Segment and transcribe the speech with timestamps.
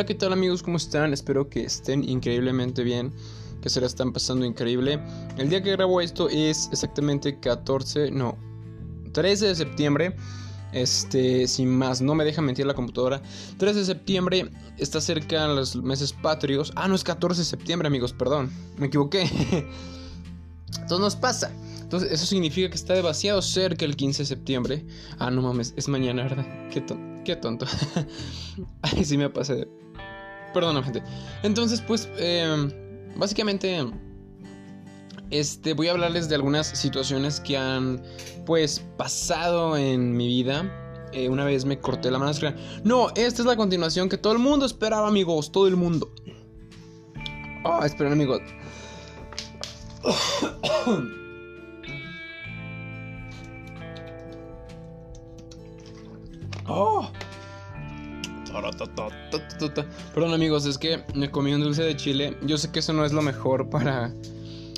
[0.00, 0.62] Hola, ¿qué tal amigos?
[0.62, 1.12] ¿Cómo están?
[1.12, 3.12] Espero que estén increíblemente bien,
[3.60, 4.98] que se la están pasando increíble.
[5.36, 8.38] El día que grabo esto es exactamente 14, no,
[9.12, 10.16] 13 de septiembre.
[10.72, 13.20] Este, sin más, no me deja mentir la computadora.
[13.58, 16.72] 13 de septiembre está cerca los meses patrios.
[16.76, 19.24] Ah, no es 14 de septiembre, amigos, perdón, me equivoqué.
[20.80, 21.52] Entonces nos pasa.
[21.82, 24.86] Entonces, eso significa que está demasiado cerca el 15 de septiembre.
[25.18, 26.46] Ah, no mames, es mañana, ¿verdad?
[26.70, 26.82] Qué,
[27.22, 27.66] qué tonto.
[28.80, 29.68] Ay, sí me pasé.
[30.52, 31.02] Perdón, gente.
[31.42, 32.70] Entonces, pues, em,
[33.16, 33.84] básicamente,
[35.30, 38.02] este, voy a hablarles de algunas situaciones que han,
[38.46, 41.08] pues, pasado en mi vida.
[41.12, 42.56] Eh, una vez me corté la máscara.
[42.84, 45.50] No, esta es la continuación que todo el mundo esperaba, amigos.
[45.50, 46.12] Todo el mundo.
[47.64, 48.40] Oh, esperen, amigos.
[56.66, 57.10] Oh.
[60.14, 62.36] Perdón amigos, es que me comí un dulce de chile.
[62.42, 64.12] Yo sé que eso no es lo mejor para...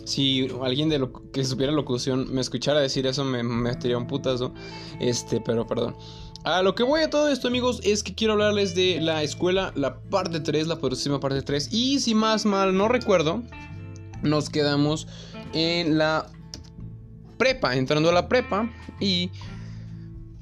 [0.04, 4.52] Si alguien de lo que supiera locución me escuchara decir eso me metería un putazo.
[5.00, 5.96] Este, pero perdón.
[6.44, 9.72] A lo que voy a todo esto amigos es que quiero hablarles de la escuela,
[9.76, 11.72] la parte 3, la próxima parte 3.
[11.72, 13.44] Y si más mal no recuerdo,
[14.22, 15.06] nos quedamos
[15.52, 16.26] en la
[17.38, 18.68] prepa, entrando a la prepa.
[18.98, 19.30] Y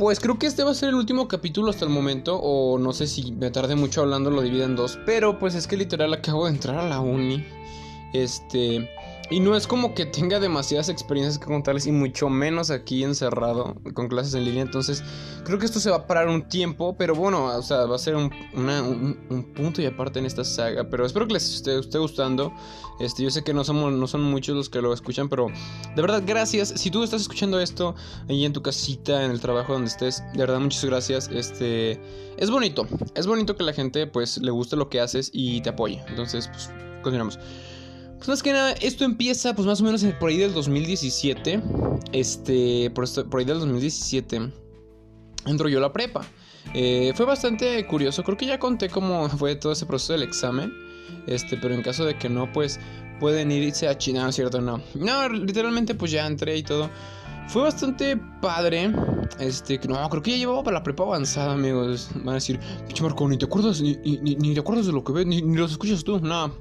[0.00, 2.94] pues creo que este va a ser el último capítulo hasta el momento, o no
[2.94, 6.14] sé si me tardé mucho hablando, lo divido en dos, pero pues es que literal
[6.14, 7.44] acabo de entrar a la uni.
[8.14, 8.88] Este,
[9.30, 13.76] y no es como que tenga demasiadas experiencias que contarles y mucho menos aquí encerrado
[13.94, 14.62] con clases en línea.
[14.62, 15.04] Entonces
[15.44, 17.98] creo que esto se va a parar un tiempo, pero bueno, o sea, va a
[17.98, 18.30] ser un,
[19.54, 20.90] punto y aparte en esta saga.
[20.90, 22.52] Pero espero que les esté, gustando.
[22.98, 25.46] Este, yo sé que no, somos, no son muchos los que lo escuchan, pero
[25.94, 26.70] de verdad gracias.
[26.70, 27.94] Si tú estás escuchando esto
[28.28, 31.28] ahí en tu casita, en el trabajo donde estés, de verdad muchas gracias.
[31.32, 32.00] Este,
[32.36, 32.84] es bonito,
[33.14, 36.02] es bonito que la gente pues le guste lo que haces y te apoye.
[36.08, 36.68] Entonces, pues
[37.02, 37.38] continuamos.
[38.20, 41.62] Pues más que nada, esto empieza pues más o menos por ahí del 2017.
[42.12, 44.52] Este, por, por ahí del 2017
[45.46, 46.20] entro yo a la prepa.
[46.74, 50.70] Eh, fue bastante curioso, creo que ya conté cómo fue todo ese proceso del examen.
[51.26, 52.78] Este, pero en caso de que no, pues
[53.20, 54.60] pueden irse a China, ¿cierto?
[54.60, 54.82] No.
[54.94, 56.90] No, literalmente pues ya entré y todo.
[57.48, 58.92] Fue bastante padre.
[59.38, 62.10] Este, no, creo que ya llevaba para la prepa avanzada, amigos.
[62.16, 65.12] Van a decir, pinche Marco, ni te acuerdas, ni, ni, te acuerdas de lo que
[65.12, 66.20] ves, ni, ni los escuchas tú.
[66.20, 66.52] No.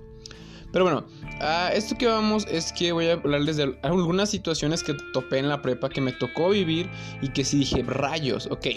[0.71, 1.05] Pero bueno,
[1.39, 5.49] a esto que vamos es que voy a hablarles de algunas situaciones que topé en
[5.49, 6.89] la prepa que me tocó vivir
[7.21, 8.67] y que sí dije, rayos, ok.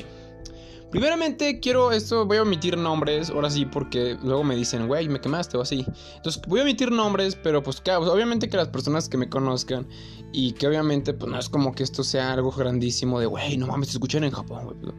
[0.90, 5.22] Primeramente quiero esto, voy a omitir nombres, ahora sí, porque luego me dicen, güey, me
[5.22, 5.86] quemaste o así.
[6.16, 9.86] Entonces voy a omitir nombres, pero pues, pues obviamente que las personas que me conozcan
[10.32, 13.68] y que obviamente pues no es como que esto sea algo grandísimo de, güey, no
[13.68, 14.94] mames, te escuchan en Japón, güey.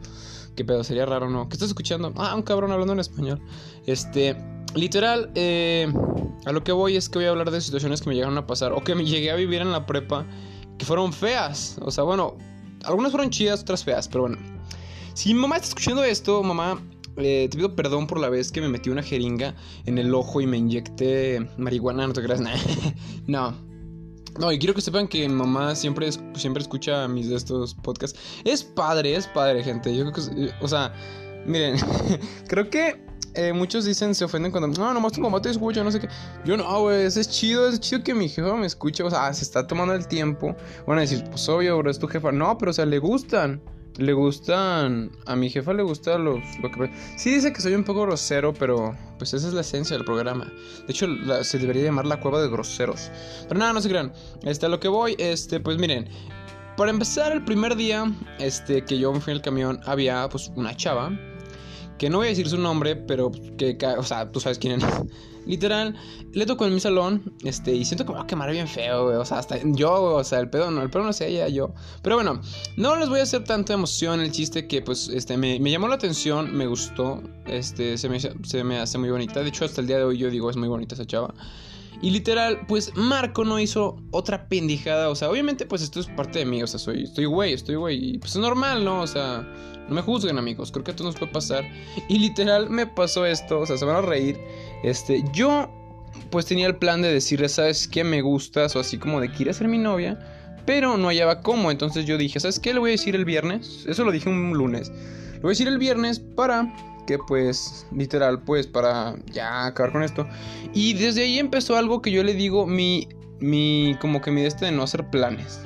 [0.56, 0.84] ¿Qué pedo?
[0.84, 1.48] Sería raro, ¿no?
[1.48, 2.12] ¿Qué estás escuchando?
[2.16, 3.40] Ah, un cabrón hablando en español.
[3.86, 4.36] Este,
[4.74, 5.92] literal, eh,
[6.44, 8.46] a lo que voy es que voy a hablar de situaciones que me llegaron a
[8.46, 10.26] pasar o que me llegué a vivir en la prepa
[10.78, 11.78] que fueron feas.
[11.82, 12.36] O sea, bueno,
[12.84, 14.38] algunas fueron chidas, otras feas, pero bueno.
[15.14, 16.82] Si mi mamá está escuchando esto, mamá,
[17.16, 19.54] eh, te pido perdón por la vez que me metí una jeringa
[19.86, 22.40] en el ojo y me inyecté marihuana, no te creas,
[23.26, 23.54] no.
[24.40, 28.18] No, y quiero que sepan que mi mamá siempre, siempre escucha mis de estos podcasts.
[28.44, 29.96] Es padre, es padre, gente.
[29.96, 30.92] Yo creo que, o sea,
[31.46, 31.76] miren,
[32.48, 33.00] creo que
[33.34, 36.08] eh, muchos dicen, se ofenden cuando, no, nomás tu mamá te escucha, no sé qué.
[36.44, 39.02] Yo no, güey, es chido, es chido que mi jefa me escuche.
[39.02, 40.56] O sea, se está tomando el tiempo.
[40.86, 42.32] Van a decir, pues obvio, bro, es tu jefa.
[42.32, 43.60] No, pero o sea, le gustan
[43.96, 45.12] le gustan.
[45.26, 46.90] A mi jefa le gusta los, lo que.
[47.16, 50.52] Sí dice que soy un poco grosero, pero pues esa es la esencia del programa.
[50.86, 51.06] De hecho,
[51.42, 53.10] se debería llamar la cueva de groseros.
[53.48, 54.12] Pero nada, no se crean.
[54.42, 56.08] Este, a lo que voy, este, pues miren.
[56.76, 60.50] Para empezar, el primer día este, que yo me fui en el camión, había pues
[60.56, 61.16] una chava.
[61.98, 64.84] Que no voy a decir su nombre, pero que, o sea, tú sabes quién es.
[65.46, 65.94] Literal,
[66.32, 69.04] le tocó en mi salón, este, y siento que me va a quemar bien feo,
[69.04, 69.16] güey.
[69.16, 71.74] O sea, hasta yo, o sea, el pedo no, el pedo no sé ella, yo.
[72.02, 72.40] Pero bueno,
[72.78, 75.96] no les voy a hacer tanta emoción el chiste que, pues, este, me, llamó la
[75.96, 79.42] atención, me gustó, este, se me, se me hace muy bonita.
[79.42, 81.34] De hecho, hasta el día de hoy yo digo, es muy bonita esa chava.
[82.04, 85.08] Y literal, pues Marco no hizo otra pendejada.
[85.08, 86.62] O sea, obviamente, pues esto es parte de mí.
[86.62, 88.10] O sea, soy, estoy güey, estoy güey.
[88.10, 89.00] Y pues es normal, ¿no?
[89.00, 89.50] O sea,
[89.88, 90.72] no me juzguen, amigos.
[90.72, 91.64] Creo que a todos nos puede pasar.
[92.08, 93.60] Y literal me pasó esto.
[93.60, 94.38] O sea, se van a reír.
[94.82, 95.70] Este, yo,
[96.30, 98.04] pues tenía el plan de decirle, ¿sabes qué?
[98.04, 98.74] Me gustas.
[98.76, 100.18] O así como de, ¿quieres ser mi novia?
[100.66, 101.70] Pero no hallaba cómo.
[101.70, 102.72] Entonces yo dije, ¿sabes qué?
[102.72, 103.84] Le voy a decir el viernes.
[103.86, 104.90] Eso lo dije un lunes.
[105.34, 106.72] Le voy a decir el viernes para
[107.06, 110.26] que pues literal pues para ya acabar con esto
[110.72, 113.10] y desde ahí empezó algo que yo le digo mi
[113.40, 115.60] mi como que mi este de no hacer planes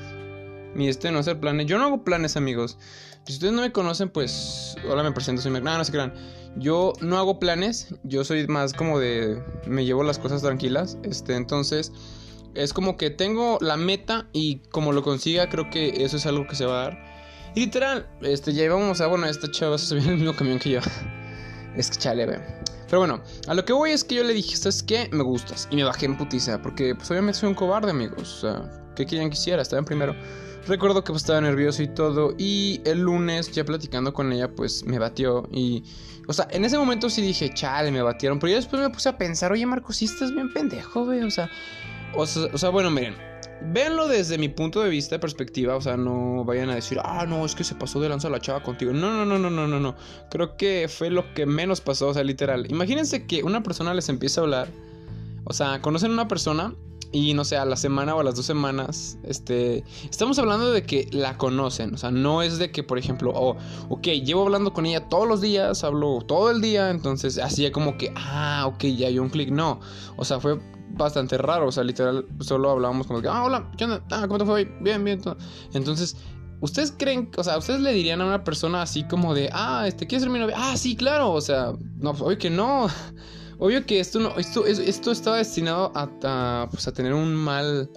[0.75, 1.67] mi este no hacer planes.
[1.67, 2.79] Yo no hago planes, amigos.
[3.29, 4.75] Si ustedes no me conocen, pues.
[4.89, 5.63] Hola, me presento, soy Mac.
[5.63, 6.15] No, se crean.
[6.57, 7.95] Yo no hago planes.
[8.03, 9.45] Yo soy más como de.
[9.67, 10.97] Me llevo las cosas tranquilas.
[11.03, 11.93] Este, entonces.
[12.55, 16.47] Es como que tengo la meta y como lo consiga, creo que eso es algo
[16.47, 17.53] que se va a dar.
[17.55, 19.09] Y literal, este, ya íbamos a.
[19.09, 20.81] Bueno, esta chava se subió en el mismo camión que yo.
[21.77, 22.27] Es que chale.
[22.87, 25.11] Pero bueno, a lo que voy es que yo le dije, ¿sabes qué?
[25.13, 25.69] Me gustas.
[25.71, 26.63] Y me bajé en putiza.
[26.63, 28.37] Porque, pues, obviamente soy un cobarde, amigos.
[28.37, 29.63] O sea, ¿qué querían que hiciera?
[29.63, 30.15] Estaba en primero.
[30.67, 32.35] Recuerdo que pues, estaba nervioso y todo.
[32.37, 35.49] Y el lunes, ya platicando con ella, pues me batió.
[35.53, 35.85] Y,
[36.27, 38.39] o sea, en ese momento sí dije, chale, me batieron.
[38.39, 41.23] Pero yo después me puse a pensar, oye, Marco, sí estás bien pendejo, güey.
[41.23, 41.49] O sea,
[42.15, 43.15] o sea, bueno, miren.
[43.61, 47.45] Véanlo desde mi punto de vista, perspectiva, o sea, no vayan a decir, ah, no,
[47.45, 48.93] es que se pasó de lanza la chava contigo.
[48.93, 49.97] No, no, no, no, no, no, no.
[50.31, 52.71] Creo que fue lo que menos pasó, o sea, literal.
[52.71, 54.69] Imagínense que una persona les empieza a hablar,
[55.43, 56.73] o sea, conocen a una persona
[57.13, 60.83] y no sé, a la semana o a las dos semanas, este, estamos hablando de
[60.83, 63.57] que la conocen, o sea, no es de que, por ejemplo, oh,
[63.89, 67.97] ok, llevo hablando con ella todos los días, hablo todo el día, entonces así como
[67.97, 69.81] que, ah, ok, ya hay un clic, no,
[70.17, 70.59] o sea, fue
[70.99, 71.69] bastante raro.
[71.69, 74.03] O sea, literal, solo hablábamos como que, ah, hola, ¿qué onda?
[74.11, 74.65] Ah, ¿cómo te fue?
[74.81, 75.23] Bien, bien.
[75.73, 76.17] Entonces,
[76.61, 80.07] ¿ustedes creen, o sea, ustedes le dirían a una persona así como de, ah, este,
[80.07, 80.57] ¿quieres ser mi novia?
[80.59, 81.33] Ah, sí, claro.
[81.33, 82.89] O sea, no, pues, obvio que no.
[83.59, 87.91] Obvio que esto no, esto, esto estaba destinado a, pues, a tener un mal,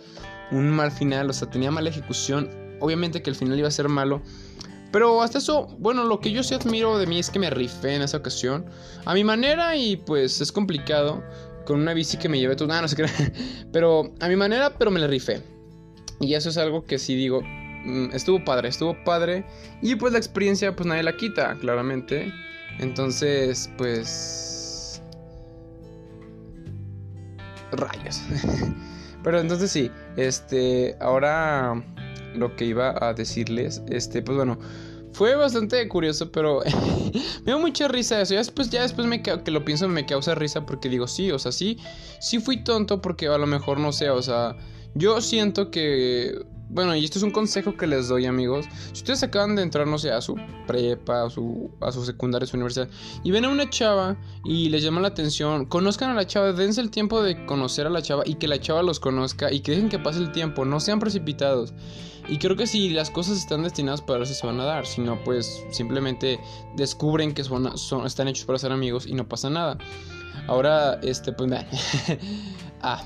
[0.52, 2.50] un mal final, o sea, tenía mala ejecución.
[2.80, 4.22] Obviamente que el final iba a ser malo.
[4.92, 7.96] Pero hasta eso, bueno, lo que yo sí admiro de mí es que me rifé
[7.96, 8.66] en esa ocasión.
[9.06, 11.24] A mi manera y pues es complicado
[11.66, 12.68] con una bici que me llevé todo.
[12.68, 13.06] nada, no sé qué.
[13.72, 15.42] Pero a mi manera, pero me la rifé.
[16.20, 17.42] Y eso es algo que sí digo.
[17.42, 19.46] Mm, estuvo padre, estuvo padre.
[19.82, 22.32] Y pues la experiencia, pues nadie la quita, claramente.
[22.80, 24.61] Entonces, pues.
[27.72, 28.22] Rayos.
[29.24, 30.96] Pero entonces sí, este.
[31.00, 31.82] Ahora
[32.36, 34.58] lo que iba a decirles, este, pues bueno.
[35.14, 36.62] Fue bastante curioso, pero
[37.44, 38.34] me dio mucha risa eso.
[38.34, 41.38] Ya después, ya después me, que lo pienso me causa risa porque digo, sí, o
[41.38, 41.78] sea, sí,
[42.22, 44.56] sí fui tonto porque a lo mejor no sé, o sea,
[44.96, 48.66] yo siento que bueno, y esto es un consejo que les doy, amigos.
[48.94, 50.36] Si ustedes acaban de entrar, no sé, a su
[50.66, 52.88] prepa, a su, a su secundaria, a su universidad,
[53.24, 54.16] y ven a una chava
[54.46, 57.90] y les llama la atención, conozcan a la chava, dense el tiempo de conocer a
[57.90, 60.64] la chava y que la chava los conozca y que dejen que pase el tiempo,
[60.64, 61.74] no sean precipitados.
[62.30, 65.02] Y creo que si las cosas están destinadas para eso se van a dar, si
[65.02, 66.40] no, pues simplemente
[66.78, 67.68] descubren que son,
[68.06, 69.78] están hechos para ser amigos y no pasa nada.
[70.48, 71.52] Ahora, este, pues
[72.82, 73.04] ah.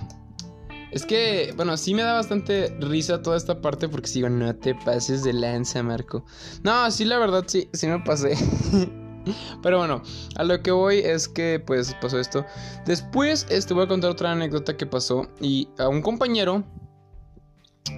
[0.96, 4.74] Es que, bueno, sí me da bastante risa toda esta parte porque sigo, no te
[4.74, 6.24] pases de lanza, Marco.
[6.64, 8.38] No, sí, la verdad, sí, sí me pasé.
[9.62, 10.02] Pero bueno,
[10.38, 12.46] a lo que voy es que pues pasó esto.
[12.86, 16.64] Después este, voy a contar otra anécdota que pasó y a un compañero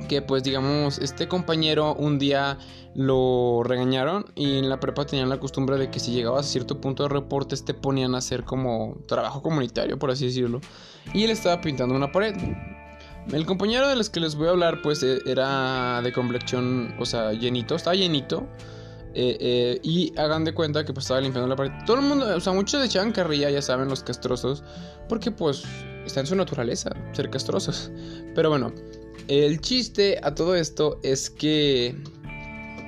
[0.10, 2.58] que pues digamos este compañero un día
[2.96, 6.82] lo regañaron y en la prepa tenían la costumbre de que si llegabas a cierto
[6.82, 10.60] punto de reportes te ponían a hacer como trabajo comunitario por así decirlo
[11.14, 12.36] y él estaba pintando una pared
[13.32, 17.06] el compañero de los que les voy a hablar, pues e, era de complexión, o
[17.06, 18.48] sea, llenito, estaba llenito.
[19.20, 21.72] Eh, eh, y hagan de cuenta que pues estaba limpiando la pared.
[21.88, 24.64] Todo el mundo, o sea, muchos echaban carrilla, ya saben, los castrosos.
[25.10, 25.64] Porque pues
[26.06, 27.92] está en su naturaleza, ser castrosos.
[28.36, 28.72] Pero bueno,
[29.28, 31.96] el chiste a todo esto es que,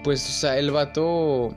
[0.03, 1.55] pues, o sea, el vato...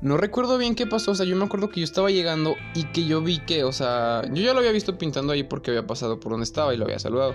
[0.00, 2.84] No recuerdo bien qué pasó, o sea, yo me acuerdo que yo estaba llegando y
[2.86, 5.86] que yo vi que, o sea, yo ya lo había visto pintando ahí porque había
[5.86, 7.34] pasado por donde estaba y lo había saludado.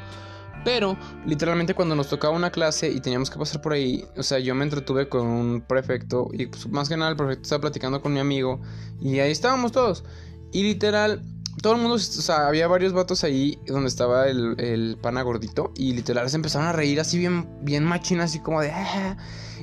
[0.64, 4.40] Pero literalmente cuando nos tocaba una clase y teníamos que pasar por ahí, o sea,
[4.40, 8.02] yo me entretuve con un prefecto y pues, más que nada el prefecto estaba platicando
[8.02, 8.60] con mi amigo
[9.02, 10.04] y ahí estábamos todos.
[10.52, 11.22] Y literal,
[11.62, 15.94] todo el mundo, o sea, había varios vatos ahí donde estaba el, pana gordito y
[15.94, 18.72] literal se empezaron a reír así bien, bien machina, así como de...
[18.72, 19.18] Ah".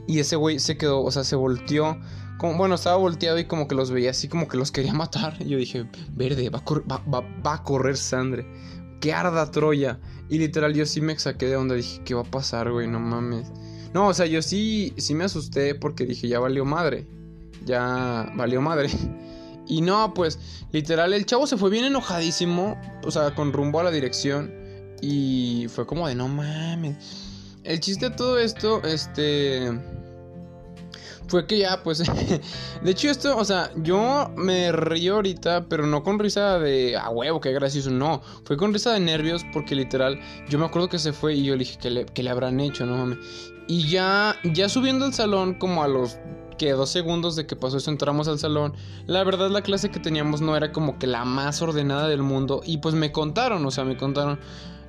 [0.06, 1.98] Y ese güey se quedó, o sea, se volteó.
[2.38, 5.36] Como, bueno, estaba volteado y como que los veía así como que los quería matar.
[5.40, 8.46] Y yo dije, verde, va a, va, va a correr sangre
[9.00, 9.98] que arda Troya.
[10.28, 12.88] Y literal yo sí me saqué de onda, dije, ¿qué va a pasar, güey?
[12.88, 13.50] No mames.
[13.92, 17.06] No, o sea, yo sí, sí me asusté porque dije, ya valió madre.
[17.64, 18.90] Ya valió madre.
[19.66, 20.38] Y no, pues,
[20.72, 24.52] literal, el chavo se fue bien enojadísimo, o sea, con rumbo a la dirección.
[25.00, 26.96] Y fue como de, no mames.
[27.62, 29.72] El chiste de todo esto, este
[31.28, 32.02] fue que ya, pues,
[32.82, 37.10] de hecho esto, o sea, yo me río ahorita, pero no con risa de, ah,
[37.10, 40.98] huevo, qué gracioso, no, fue con risa de nervios porque literal, yo me acuerdo que
[40.98, 43.18] se fue y yo le dije que le, que le habrán hecho, no mames.
[43.66, 46.18] Y ya, ya subiendo al salón, como a los
[46.58, 48.74] que dos segundos de que pasó eso entramos al salón.
[49.06, 52.60] La verdad la clase que teníamos no era como que la más ordenada del mundo.
[52.64, 54.38] Y pues me contaron, o sea, me contaron.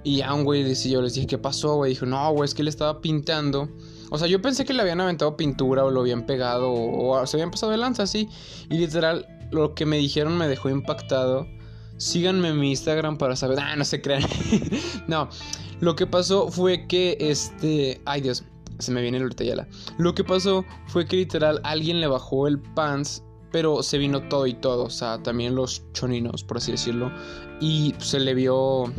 [0.04, 1.92] Y a un güey yo les dije, ¿qué pasó, güey?
[1.92, 3.70] Dijo, no, güey, es que él estaba pintando
[4.12, 7.38] O sea, yo pensé que le habían aventado pintura o lo habían pegado o, se
[7.38, 8.30] habían pasado de lanza así.
[8.70, 11.48] Y literal, lo que me dijeron me dejó impactado.
[11.98, 13.60] Síganme en mi Instagram para saber.
[13.60, 14.24] Ah, no se crean.
[15.08, 15.30] no,
[15.80, 18.02] lo que pasó fue que este.
[18.06, 18.44] Ay, Dios,
[18.80, 22.60] se me viene el ya Lo que pasó fue que literal alguien le bajó el
[22.60, 23.24] pants
[23.56, 27.10] pero se vino todo y todo, o sea, también los choninos, por así decirlo,
[27.62, 28.92] y se le vio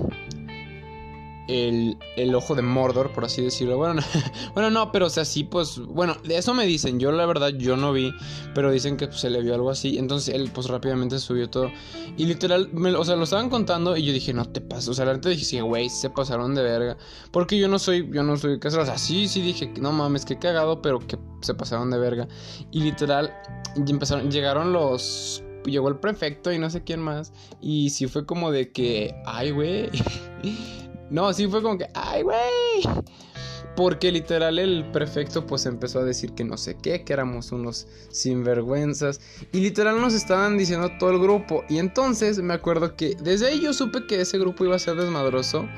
[1.49, 3.77] el, el, ojo de Mordor, por así decirlo.
[3.77, 4.03] Bueno, no,
[4.55, 6.99] bueno, no, pero o sea, sí, pues, bueno, de eso me dicen.
[6.99, 8.13] Yo la verdad, yo no vi,
[8.55, 9.99] pero dicen que pues, se le vio algo así.
[9.99, 11.71] Entonces él, pues rápidamente subió todo.
[12.17, 14.89] Y literal, o sea, lo estaban contando y yo dije, no te pases.
[14.89, 16.97] O sea, la dije, sí, güey, se pasaron de verga.
[17.31, 18.83] Porque yo no soy, yo no soy casero.
[18.83, 22.29] O sea, sí, sí dije, no mames, qué cagado, pero que se pasaron de verga.
[22.71, 23.33] Y literal,
[24.31, 27.33] llegaron los llegó el prefecto y no sé quién más.
[27.61, 29.91] Y sí fue como de que, ay, güey.
[31.11, 33.05] No, sí fue como que, ay, güey.
[33.77, 37.87] Porque literal el prefecto pues empezó a decir que no sé qué, que éramos unos
[38.11, 39.21] sinvergüenzas.
[39.53, 41.63] Y literal nos estaban diciendo todo el grupo.
[41.69, 44.97] Y entonces me acuerdo que desde ahí yo supe que ese grupo iba a ser
[44.97, 45.69] desmadroso.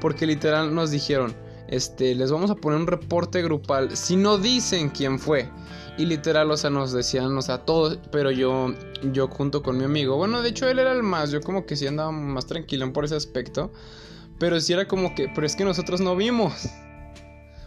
[0.00, 1.34] Porque literal nos dijeron,
[1.68, 5.48] este, les vamos a poner un reporte grupal si no dicen quién fue.
[5.96, 8.74] Y literal, o sea, nos decían, o sea, todos, pero yo,
[9.12, 11.76] yo junto con mi amigo, bueno, de hecho él era el más, yo como que
[11.76, 13.70] sí andaba más tranquilo por ese aspecto.
[14.38, 16.68] Pero si era como que, pero es que nosotros no vimos.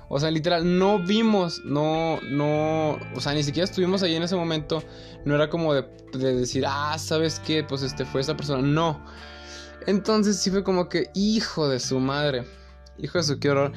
[0.09, 4.36] O sea, literal, no vimos, no, no, o sea, ni siquiera estuvimos ahí en ese
[4.36, 4.81] momento.
[5.25, 5.83] No era como de,
[6.13, 7.63] decir, ah, ¿sabes qué?
[7.63, 8.62] Pues este fue esa persona.
[8.62, 9.03] No.
[9.86, 12.45] Entonces sí fue como que, hijo de su madre.
[12.97, 13.74] Hijo de su, qué horror.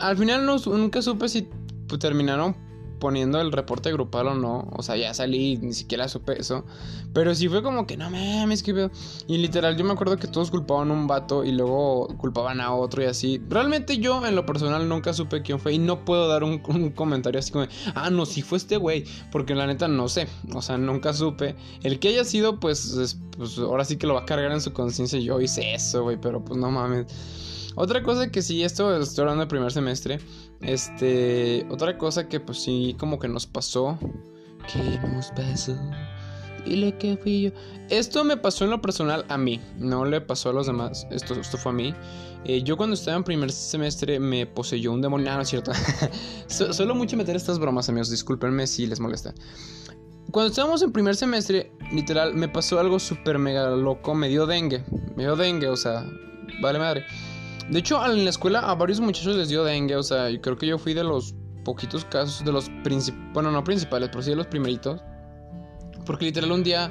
[0.00, 1.48] al final nunca supe si
[1.86, 2.67] pues, terminaron
[2.98, 4.68] poniendo el reporte grupal o no.
[4.72, 6.64] O sea, ya salí, ni siquiera supe eso.
[7.12, 8.90] Pero sí fue como que no mames, que
[9.26, 12.74] Y literal, yo me acuerdo que todos culpaban a un vato y luego culpaban a
[12.74, 13.40] otro y así.
[13.48, 15.74] Realmente yo, en lo personal, nunca supe quién fue.
[15.74, 16.58] Y no puedo dar un,
[16.94, 19.04] comentario así como, ah, no, sí fue este güey.
[19.30, 20.28] Porque la neta no sé.
[20.54, 21.56] O sea, nunca supe.
[21.82, 24.72] El que haya sido, pues, pues ahora sí que lo va a cargar en su
[24.72, 25.18] conciencia.
[25.18, 26.18] Yo hice eso, güey.
[26.20, 27.06] Pero pues no mames.
[27.80, 30.18] Otra cosa que sí, esto estoy hablando del primer semestre.
[30.60, 33.98] Este, otra cosa que pues sí como que nos pasó.
[34.72, 35.76] ¿Qué nos pasó?
[36.64, 37.50] Dile que fui yo.
[37.88, 41.06] Esto me pasó en lo personal a mí, no le pasó a los demás.
[41.10, 41.94] Esto, esto fue a mí.
[42.44, 45.30] Eh, yo cuando estaba en primer semestre me poseyó un demonio.
[45.30, 45.72] Ah, no es cierto.
[46.48, 48.10] Suelo mucho meter estas bromas, amigos.
[48.10, 49.34] Discúlpenme si les molesta.
[50.30, 54.14] Cuando estábamos en primer semestre, literal, me pasó algo súper mega loco.
[54.14, 54.84] Me dio dengue.
[55.16, 56.04] Me dio dengue, o sea,
[56.60, 57.04] vale madre.
[57.70, 60.56] De hecho, en la escuela a varios muchachos les dio dengue, o sea, yo creo
[60.56, 61.34] que yo fui de los
[61.64, 65.02] poquitos casos, de los principales, bueno, no principales, pero sí de los primeritos.
[66.06, 66.90] Porque literal un día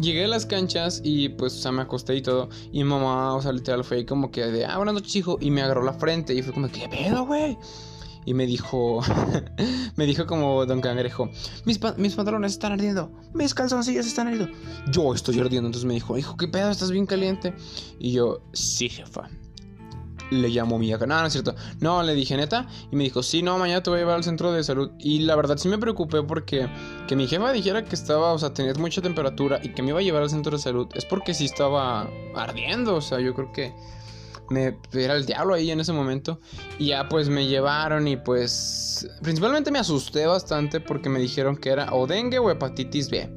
[0.00, 2.48] llegué a las canchas y pues, o sea, me acosté y todo.
[2.70, 5.38] Y mi mamá, o sea, literal fue como que de, ah, buenas noches, hijo.
[5.40, 7.58] Y me agarró la frente y fue como, ¿qué pedo, güey?
[8.24, 9.00] Y me dijo,
[9.96, 11.30] me dijo como Don Cangrejo,
[11.64, 14.56] mis, mis pantalones están ardiendo, mis calzoncillos están ardiendo.
[14.92, 15.66] Yo estoy ardiendo.
[15.66, 16.70] Entonces me dijo, hijo, ¿qué pedo?
[16.70, 17.54] ¿Estás bien caliente?
[17.98, 19.28] Y yo, sí, jefa
[20.30, 21.54] le llamó mi No, no es cierto.
[21.80, 22.66] No, le dije neta.
[22.90, 24.90] Y me dijo, sí, no, mañana te voy a llevar al centro de salud.
[24.98, 26.68] Y la verdad sí me preocupé porque
[27.06, 30.00] que mi jefa dijera que estaba, o sea, tenías mucha temperatura y que me iba
[30.00, 30.88] a llevar al centro de salud.
[30.94, 32.96] Es porque sí estaba ardiendo.
[32.96, 33.72] O sea, yo creo que
[34.50, 36.40] me era el diablo ahí en ese momento.
[36.78, 41.70] Y ya pues me llevaron y pues principalmente me asusté bastante porque me dijeron que
[41.70, 43.30] era o dengue o hepatitis B.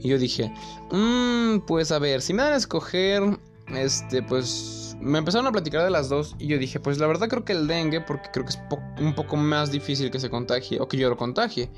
[0.00, 0.52] Y yo dije,
[0.90, 3.22] mmm, pues a ver, si me dan a escoger,
[3.68, 7.28] este, pues me empezaron a platicar de las dos y yo dije, pues la verdad
[7.28, 8.60] creo que el dengue, porque creo que es
[9.00, 11.70] un poco más difícil que se contagie o que yo lo contagie.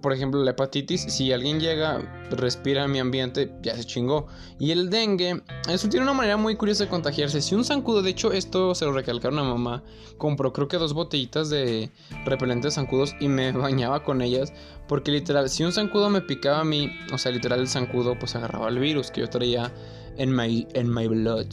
[0.00, 1.98] Por ejemplo, la hepatitis, si alguien llega,
[2.30, 4.28] respira en mi ambiente, ya se chingó.
[4.60, 7.42] Y el dengue, eso tiene una manera muy curiosa de contagiarse.
[7.42, 9.82] Si un zancudo, de hecho, esto se lo recalcaron a mamá,
[10.16, 11.90] compró creo que dos botellitas de
[12.24, 14.52] repelentes zancudos y me bañaba con ellas.
[14.86, 18.36] Porque literal, si un zancudo me picaba a mí, o sea, literal el zancudo pues
[18.36, 19.72] agarraba el virus que yo traía
[20.18, 21.48] en my, en my blood.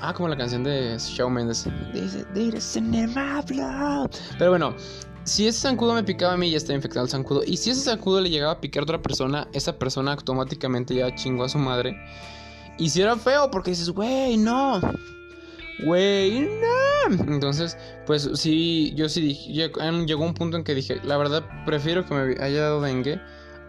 [0.00, 1.66] Ah, como la canción de Shawn Mendes.
[4.38, 4.74] Pero bueno,
[5.24, 7.42] si ese zancudo me picaba a mí, ya está infectado el zancudo.
[7.46, 11.14] Y si ese zancudo le llegaba a picar a otra persona, esa persona automáticamente ya
[11.14, 11.96] chingó a su madre.
[12.78, 14.80] Y si era feo, porque dices, güey, no.
[15.84, 17.14] Güey, no.
[17.32, 17.76] Entonces,
[18.06, 19.70] pues sí, yo sí dije,
[20.06, 23.20] llegó un punto en que dije, la verdad, prefiero que me haya dado dengue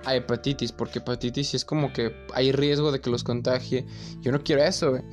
[0.05, 3.85] a hepatitis, porque hepatitis es como que hay riesgo de que los contagie.
[4.21, 5.03] Yo no quiero eso, güey.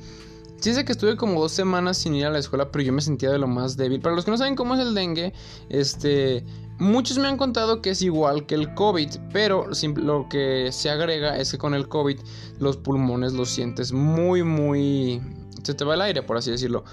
[0.59, 3.01] Sí sé que estuve como dos semanas sin ir a la escuela, pero yo me
[3.01, 4.01] sentía de lo más débil.
[4.01, 5.33] Para los que no saben cómo es el dengue,
[5.69, 6.43] este,
[6.79, 11.37] muchos me han contado que es igual que el COVID, pero lo que se agrega
[11.37, 12.19] es que con el COVID
[12.59, 15.21] los pulmones los sientes muy, muy...
[15.63, 16.83] Se te va el aire, por así decirlo.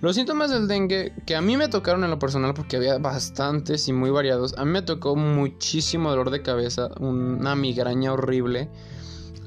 [0.00, 3.88] Los síntomas del dengue que a mí me tocaron en lo personal porque había bastantes
[3.88, 4.54] y muy variados.
[4.56, 8.68] A mí me tocó muchísimo dolor de cabeza, una migraña horrible.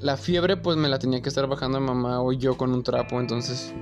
[0.02, 3.20] La fiebre pues me la tenía que estar bajando mamá o yo con un trapo,
[3.20, 3.74] entonces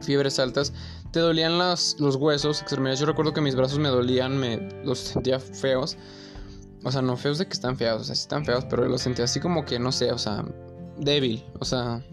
[0.00, 0.72] fiebres altas.
[1.10, 3.00] Te dolían los huesos, extremidades.
[3.00, 5.96] Yo recuerdo que mis brazos me dolían, me los sentía feos.
[6.82, 9.24] O sea, no feos de que están feos, o sea, están feos, pero los sentía
[9.24, 10.44] así como que, no sé, o sea,
[10.98, 11.42] débil.
[11.60, 12.04] O sea,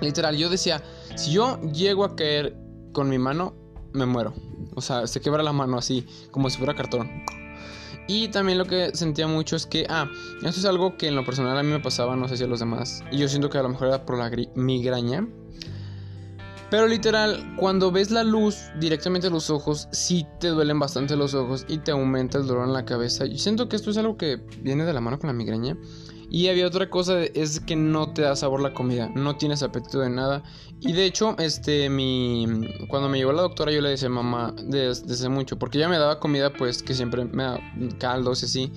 [0.00, 0.82] literal, yo decía,
[1.16, 2.56] si yo llego a caer
[2.92, 3.54] con mi mano
[3.92, 4.34] me muero.
[4.74, 7.24] O sea, se quebra la mano así, como si fuera cartón.
[8.08, 10.08] Y también lo que sentía mucho es que, ah,
[10.40, 12.46] eso es algo que en lo personal a mí me pasaba, no sé si a
[12.46, 13.02] los demás.
[13.10, 15.26] Y yo siento que a lo mejor era por la migraña.
[16.70, 21.34] Pero literal, cuando ves la luz directamente a los ojos, sí te duelen bastante los
[21.34, 23.24] ojos y te aumenta el dolor en la cabeza.
[23.24, 25.76] Yo siento que esto es algo que viene de la mano con la migraña.
[26.28, 30.00] Y había otra cosa, es que no te da sabor la comida, no tienes apetito
[30.00, 30.42] de nada.
[30.80, 32.46] Y de hecho, este, mi,
[32.88, 36.20] cuando me llevó la doctora yo le decía mamá desde, mucho, porque ella me daba
[36.20, 37.60] comida pues que siempre me da
[37.98, 38.72] caldos y así.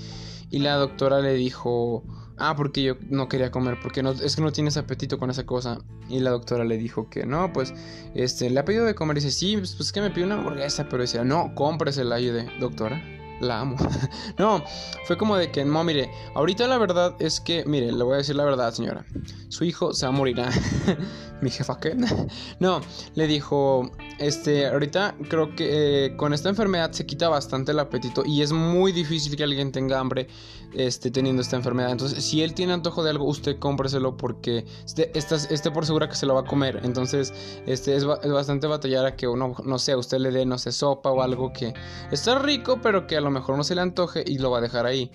[0.51, 2.03] Y la doctora le dijo,
[2.37, 5.45] ah, porque yo no quería comer, porque no, es que no tienes apetito con esa
[5.45, 5.79] cosa.
[6.07, 7.73] Y la doctora le dijo que no, pues,
[8.15, 9.17] este, le ha pedido de comer.
[9.17, 12.19] Y dice, sí, pues, pues es que me pidió una hamburguesa, pero decía, no, cómpresela.
[12.19, 13.03] Y de, doctora,
[13.39, 13.75] la amo.
[14.37, 14.63] no,
[15.05, 18.17] fue como de que, no, mire, ahorita la verdad es que, mire, le voy a
[18.17, 19.05] decir la verdad, señora.
[19.49, 20.37] Su hijo se va a morir.
[21.41, 21.95] Mi jefa, ¿qué?
[22.59, 22.81] no,
[23.15, 28.23] le dijo, este, ahorita creo que eh, con esta enfermedad se quita bastante el apetito
[28.25, 30.27] y es muy difícil que alguien tenga hambre
[30.73, 31.91] este, teniendo esta enfermedad.
[31.91, 36.15] Entonces, si él tiene antojo de algo, usted cómpreselo porque esté, esté por segura que
[36.15, 36.81] se lo va a comer.
[36.83, 37.33] Entonces,
[37.65, 40.71] este, es, es bastante batallar a que uno, no sé, usted le dé, no sé,
[40.71, 41.73] sopa o algo que
[42.11, 44.61] está rico, pero que a lo mejor no se le antoje y lo va a
[44.61, 45.11] dejar ahí.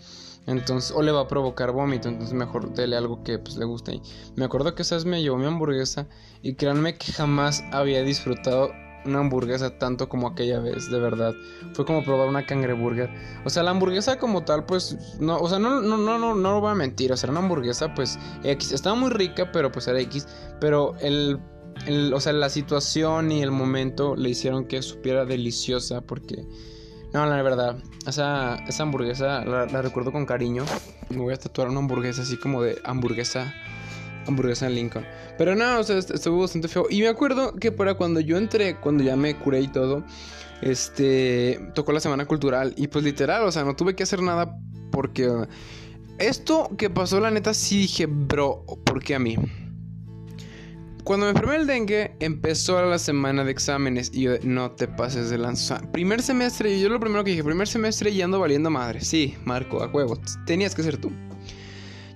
[0.46, 4.00] Entonces, o le va a provocar vómito, entonces mejor dele algo que pues, le guste.
[4.36, 6.06] Me acuerdo que esa vez me llevó mi hamburguesa
[6.42, 8.70] y créanme que jamás había disfrutado
[9.06, 11.34] una hamburguesa tanto como aquella vez, de verdad.
[11.72, 13.10] Fue como probar una cangreburger.
[13.44, 16.52] O sea, la hamburguesa como tal, pues, no, o sea, no, no, no, no, no
[16.52, 17.12] lo voy a mentir.
[17.12, 18.72] O sea, era una hamburguesa, pues, X.
[18.72, 20.26] Estaba muy rica, pero pues era X.
[20.60, 21.38] Pero el,
[21.86, 26.46] el, o sea, la situación y el momento le hicieron que supiera deliciosa porque...
[27.14, 27.76] No, la verdad,
[28.08, 30.64] esa, esa hamburguesa la, recuerdo con cariño.
[31.10, 33.54] Me voy a tatuar una hamburguesa así como de hamburguesa
[34.26, 35.06] hamburguesa en Lincoln.
[35.38, 36.86] Pero no, o sea, estuvo bastante feo.
[36.90, 40.02] Y me acuerdo que para cuando yo entré, cuando ya me curé y todo,
[40.60, 42.74] este, tocó la semana cultural.
[42.76, 44.58] Y pues literal, o sea, no tuve que hacer nada
[44.90, 45.30] porque...
[46.18, 49.36] Esto que pasó, la neta, sí dije, bro, ¿por qué a mí?
[51.04, 55.28] Cuando me enfermé el dengue, empezó la semana de exámenes y yo, no te pases
[55.28, 55.78] de lanza.
[55.92, 59.02] Primer semestre, yo lo primero que dije, primer semestre y ando valiendo madre.
[59.02, 61.12] Sí, Marco, a huevo, tenías que ser tú.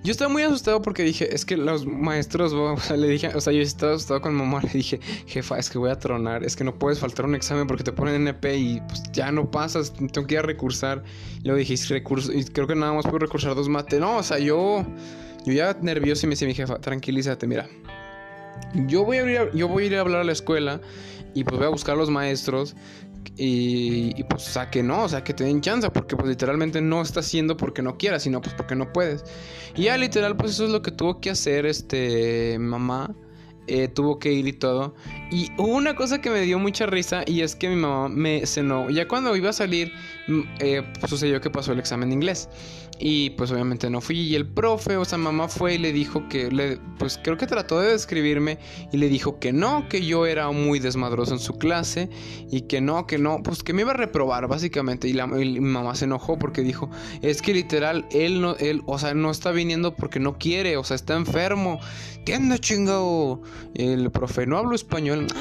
[0.03, 3.39] Yo estaba muy asustado porque dije, es que los maestros, o sea, le dije, o
[3.39, 6.55] sea, yo estaba asustado con mamá, le dije, jefa, es que voy a tronar, es
[6.55, 9.93] que no puedes faltar un examen porque te ponen NP y pues ya no pasas,
[9.93, 11.03] tengo que ir a recursar.
[11.41, 13.99] Y luego dije, recurso, y creo que nada más puedo recursar dos mate.
[13.99, 14.83] No, o sea, yo,
[15.45, 17.69] yo ya nervioso y me dice mi jefa, tranquilízate, mira.
[18.87, 20.79] Yo voy a ir yo voy a ir a hablar a la escuela
[21.33, 22.75] y pues voy a buscar a los maestros
[23.41, 26.81] y, pues, o sea, que no, o sea, que te den chance, porque pues literalmente
[26.81, 29.23] no está haciendo porque no quieras, sino pues porque no puedes.
[29.75, 33.15] Y ya literal, pues eso es lo que tuvo que hacer este mamá.
[33.71, 34.95] Eh, tuvo que ir y todo.
[35.29, 38.43] Y hubo una cosa que me dio mucha risa y es que mi mamá me
[38.47, 38.89] cenó.
[38.89, 39.93] Ya cuando iba a salir,
[40.27, 42.49] mm, eh, sucedió que pasó el examen de inglés.
[43.01, 44.19] Y pues obviamente no fui.
[44.19, 47.47] Y el profe, o sea, mamá fue y le dijo que, le, pues creo que
[47.47, 48.59] trató de describirme
[48.91, 52.09] y le dijo que no, que yo era muy desmadroso en su clase
[52.51, 55.07] y que no, que no, pues que me iba a reprobar básicamente.
[55.07, 56.89] Y, la, mamá se enojó porque dijo,
[57.21, 60.83] es que literal, él no, él, o sea, no está viniendo porque no quiere, o
[60.83, 61.79] sea, está enfermo.
[62.25, 63.41] ¿Qué anda chingado?
[63.75, 65.27] El profe, no hablo español.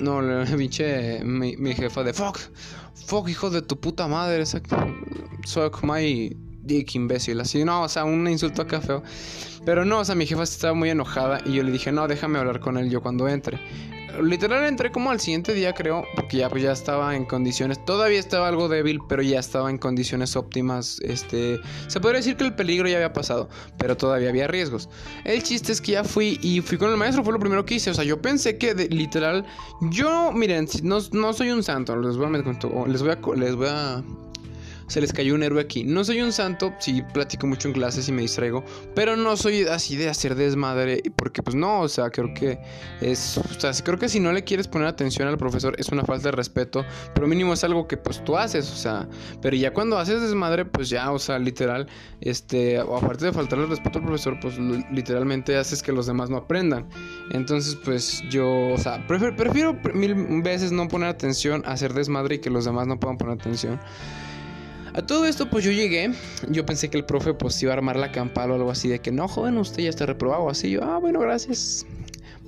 [0.00, 2.38] No, le pinche mi, jefa de fuck,
[2.94, 4.44] fuck, hijo de tu puta madre.
[4.46, 9.02] Suck my dick imbécil, así, no, o sea, un insulto acá feo.
[9.64, 12.38] Pero no, o sea, mi jefa estaba muy enojada y yo le dije, no, déjame
[12.38, 13.58] hablar con él yo cuando entre.
[14.22, 18.20] Literal entré como al siguiente día, creo, porque ya pues ya estaba en condiciones, todavía
[18.20, 21.00] estaba algo débil, pero ya estaba en condiciones óptimas.
[21.00, 24.88] Este, se podría decir que el peligro ya había pasado, pero todavía había riesgos.
[25.24, 27.74] El chiste es que ya fui y fui con el maestro, fue lo primero que
[27.74, 27.90] hice.
[27.90, 29.44] O sea, yo pensé que literal,
[29.90, 33.68] yo, miren, no, no soy un santo, les voy a, les voy a, les voy
[33.68, 34.04] a
[34.94, 35.82] se les cayó un héroe aquí.
[35.82, 38.62] No soy un santo, sí platico mucho en clases y me distraigo,
[38.94, 42.60] pero no soy así de hacer desmadre, porque pues no, o sea, creo que
[43.00, 46.04] es, o sea, creo que si no le quieres poner atención al profesor es una
[46.04, 49.08] falta de respeto, pero mínimo es algo que pues tú haces, o sea,
[49.42, 51.88] pero ya cuando haces desmadre, pues ya, o sea, literal,
[52.20, 54.56] este, aparte de faltarle respeto al profesor, pues
[54.92, 56.88] literalmente haces que los demás no aprendan.
[57.32, 62.38] Entonces, pues yo, o sea, prefiero, prefiero mil veces no poner atención hacer desmadre y
[62.38, 63.80] que los demás no puedan poner atención.
[64.94, 66.12] A todo esto, pues yo llegué.
[66.48, 69.00] Yo pensé que el profe, pues iba a armar la campal o algo así, de
[69.00, 70.48] que no, joven, usted ya está reprobado.
[70.48, 71.84] Así yo, ah, bueno, gracias.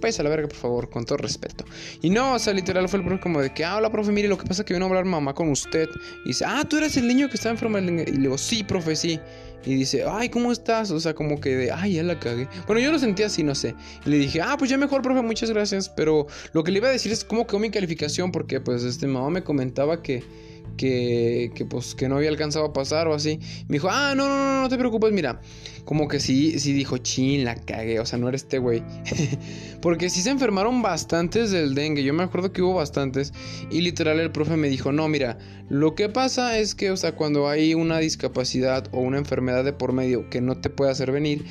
[0.00, 1.64] Pues a la verga, por favor, con todo respeto.
[2.02, 4.28] Y no, o sea, literal fue el profe como de que, ah, hola, profe, mire,
[4.28, 5.88] lo que pasa es que vino a hablar mamá con usted.
[6.24, 7.78] Y dice, ah, tú eres el niño que estaba enfermo.
[7.78, 9.18] Y le digo, sí, profe, sí.
[9.64, 10.92] Y dice, ay, ¿cómo estás?
[10.92, 12.46] O sea, como que de, ay, ya la cagué.
[12.68, 13.74] Bueno, yo lo sentí así, no sé.
[14.04, 15.88] Y le dije, ah, pues ya mejor, profe, muchas gracias.
[15.88, 19.08] Pero lo que le iba a decir es cómo quedó mi calificación, porque pues este
[19.08, 20.22] mamá me comentaba que
[20.76, 23.40] que, que, pues que no había alcanzado a pasar o así.
[23.68, 25.40] Me dijo, ah, no, no, no, no te preocupes, mira.
[25.84, 28.82] Como que sí, sí dijo, chin, la cagué, o sea, no eres este güey.
[29.80, 33.32] Porque sí se enfermaron bastantes del dengue, yo me acuerdo que hubo bastantes.
[33.70, 37.12] Y literal el profe me dijo, no, mira, lo que pasa es que, o sea,
[37.12, 41.12] cuando hay una discapacidad o una enfermedad de por medio que no te puede hacer
[41.12, 41.44] venir,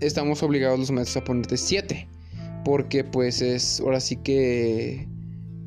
[0.00, 2.08] estamos obligados los maestros a ponerte 7.
[2.64, 5.08] Porque pues es, ahora sí que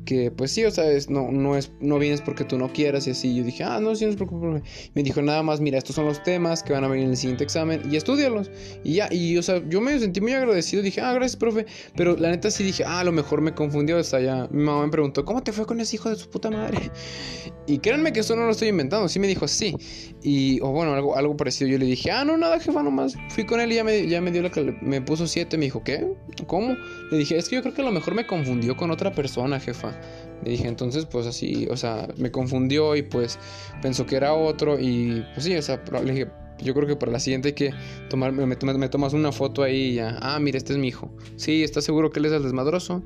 [0.06, 3.10] que pues sí, o sea, no, no, es, no vienes porque tú no quieras y
[3.10, 3.34] así.
[3.34, 4.62] Yo dije, ah, no, sí, no se preocupe.
[4.94, 7.16] Me dijo nada más, mira, estos son los temas que van a venir en el
[7.16, 8.50] siguiente examen y estudialos.
[8.84, 10.82] Y ya, y o sea, yo me sentí muy agradecido.
[10.82, 11.66] Dije, ah, gracias, profe.
[11.96, 13.98] Pero la neta sí dije, ah, a lo mejor me confundió.
[13.98, 16.30] O sea, ya mi mamá me preguntó, ¿cómo te fue con ese hijo de su
[16.30, 16.90] puta madre?
[17.68, 19.08] Y créanme que eso no lo estoy inventando.
[19.08, 19.74] Sí me dijo, sí.
[20.22, 21.68] Y, o bueno, algo, algo parecido.
[21.68, 23.16] Yo le dije, ah, no, nada, jefa, nomás.
[23.30, 24.52] Fui con él y ya me, ya me dio la.
[24.82, 25.58] Me puso siete.
[25.58, 26.06] Me dijo, ¿qué?
[26.46, 26.76] ¿Cómo?
[27.10, 29.58] Le dije, es que yo creo que a lo mejor me confundió con otra persona,
[29.58, 29.95] jefa.
[30.44, 33.38] Le dije, entonces, pues así, o sea, me confundió y pues
[33.82, 36.28] pensó que era otro y pues sí, o sea, le dije,
[36.58, 37.72] yo creo que para la siguiente hay que
[38.08, 41.10] tomar, me, tomas una foto ahí y ya, ah, mira, este es mi hijo.
[41.36, 43.02] Sí, ¿estás seguro que él es el desmadroso?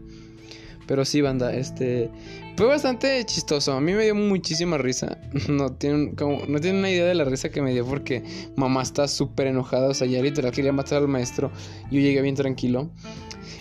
[0.87, 2.11] Pero sí, banda, este
[2.57, 3.73] fue bastante chistoso.
[3.73, 5.19] A mí me dio muchísima risa.
[5.49, 8.25] No tienen, como, no tienen una idea de la risa que me dio porque
[8.57, 9.89] mamá está súper enojada.
[9.89, 11.53] O sea, ya literal quería matar al maestro.
[11.93, 12.91] Yo llegué bien tranquilo.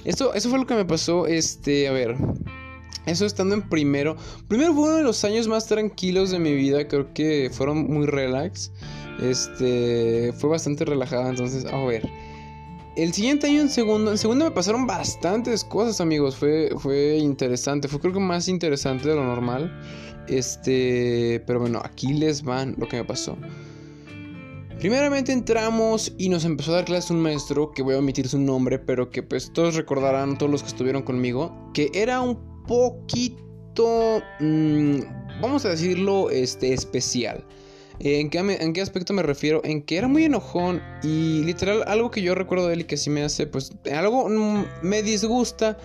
[0.06, 1.28] Esto, eso fue lo que me pasó.
[1.28, 2.18] Este, a ver.
[3.06, 4.16] Eso estando en primero.
[4.48, 6.88] Primero fue uno de los años más tranquilos de mi vida.
[6.88, 8.72] Creo que fueron muy relax.
[9.22, 10.34] Este.
[10.38, 11.30] Fue bastante relajada.
[11.30, 12.08] Entonces, a ver.
[12.96, 14.12] El siguiente año en segundo.
[14.12, 16.36] En segundo me pasaron bastantes cosas, amigos.
[16.36, 17.88] Fue, fue interesante.
[17.88, 19.72] Fue creo que más interesante de lo normal.
[20.28, 21.42] Este.
[21.48, 23.38] Pero bueno, aquí les van lo que me pasó.
[24.80, 28.40] Primeramente entramos y nos empezó a dar clase un maestro, que voy a omitir su
[28.40, 34.22] nombre, pero que pues todos recordarán, todos los que estuvieron conmigo, que era un poquito,
[34.40, 35.00] mm,
[35.42, 37.44] vamos a decirlo, este, especial.
[38.00, 39.62] ¿En qué, ¿En qué, aspecto me refiero?
[39.66, 42.96] En que era muy enojón y literal algo que yo recuerdo de él y que
[42.96, 45.78] sí me hace, pues algo mm, me disgusta.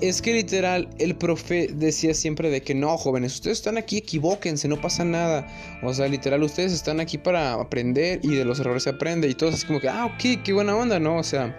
[0.00, 4.66] Es que literal el profe decía siempre de que no, jóvenes, ustedes están aquí, equivóquense,
[4.66, 5.46] no pasa nada.
[5.84, 9.28] O sea, literal, ustedes están aquí para aprender y de los errores se aprende.
[9.28, 11.16] Y todo así como que, ah, ok, qué buena onda, ¿no?
[11.16, 11.56] O sea,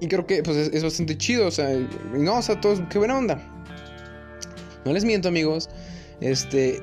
[0.00, 1.70] y creo que pues es, bastante chido, o sea,
[2.12, 3.42] no, o sea, todos, qué buena onda.
[4.84, 5.68] No les miento, amigos.
[6.20, 6.80] Este,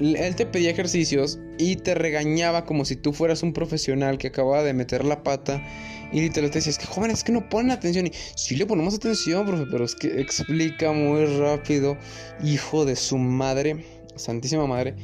[0.00, 4.62] él te pedía ejercicios y te regañaba como si tú fueras un profesional que acababa
[4.62, 5.62] de meter la pata.
[6.12, 8.06] Y literal te decía, es que jóvenes, es que no ponen atención.
[8.06, 11.96] Y sí le ponemos atención, profe, pero es que explica muy rápido.
[12.42, 13.84] Hijo de su madre,
[14.16, 14.94] santísima madre.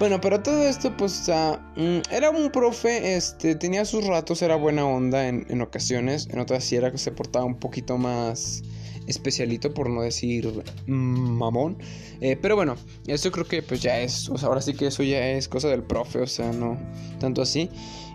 [0.00, 1.30] Bueno, pero todo esto, pues,
[1.76, 6.64] mm, era un profe, este, tenía sus ratos, era buena onda en, ocasiones, en otras
[6.64, 8.62] sí era que se portaba un poquito más
[9.06, 11.78] especialito, por no decir mamón.
[12.20, 12.74] Eh, pero bueno,
[13.06, 15.68] eso creo que pues ya es, o sea, ahora sí que eso ya es cosa
[15.68, 16.76] del profe, o sea, no
[17.20, 17.70] tanto así.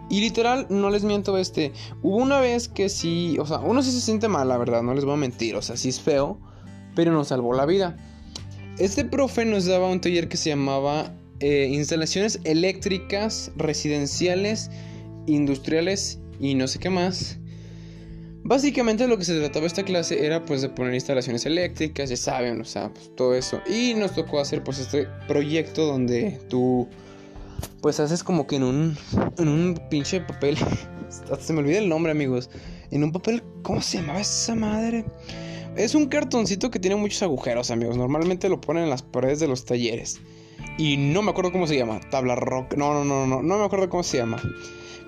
[0.10, 3.92] Y literal, no les miento, este, hubo una vez que sí, o sea, uno sí
[3.92, 6.40] se siente mal, la verdad, no les voy a mentir, o sea, sí es feo,
[6.94, 7.96] pero nos salvó la vida.
[8.80, 14.70] Este profe nos daba un taller que se llamaba eh, instalaciones eléctricas, residenciales,
[15.26, 17.38] industriales y no sé qué más.
[18.44, 22.62] Básicamente lo que se trataba esta clase era pues de poner instalaciones eléctricas, ya saben,
[22.62, 23.62] o sea, pues, todo eso.
[23.70, 26.88] Y nos tocó hacer pues este proyecto donde tú
[27.82, 28.98] pues haces como que en un
[29.38, 30.58] en un pinche papel,
[31.40, 32.50] se me olvida el nombre, amigos.
[32.92, 35.06] En un papel, ¿cómo se llamaba esa madre?
[35.76, 37.98] Es un cartoncito que tiene muchos agujeros, amigos.
[37.98, 40.20] Normalmente lo ponen en las paredes de los talleres.
[40.78, 42.00] Y no me acuerdo cómo se llama.
[42.10, 42.76] Tabla rock.
[42.76, 43.42] No, no, no, no.
[43.42, 44.42] No me acuerdo cómo se llama.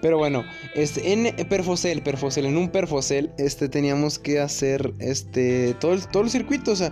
[0.02, 0.44] Pero bueno,
[0.74, 6.24] este, en Perfocel, Perfocel, en un Perfocel, este, teníamos que hacer, este, todo el, todo
[6.24, 6.92] el circuito, o sea,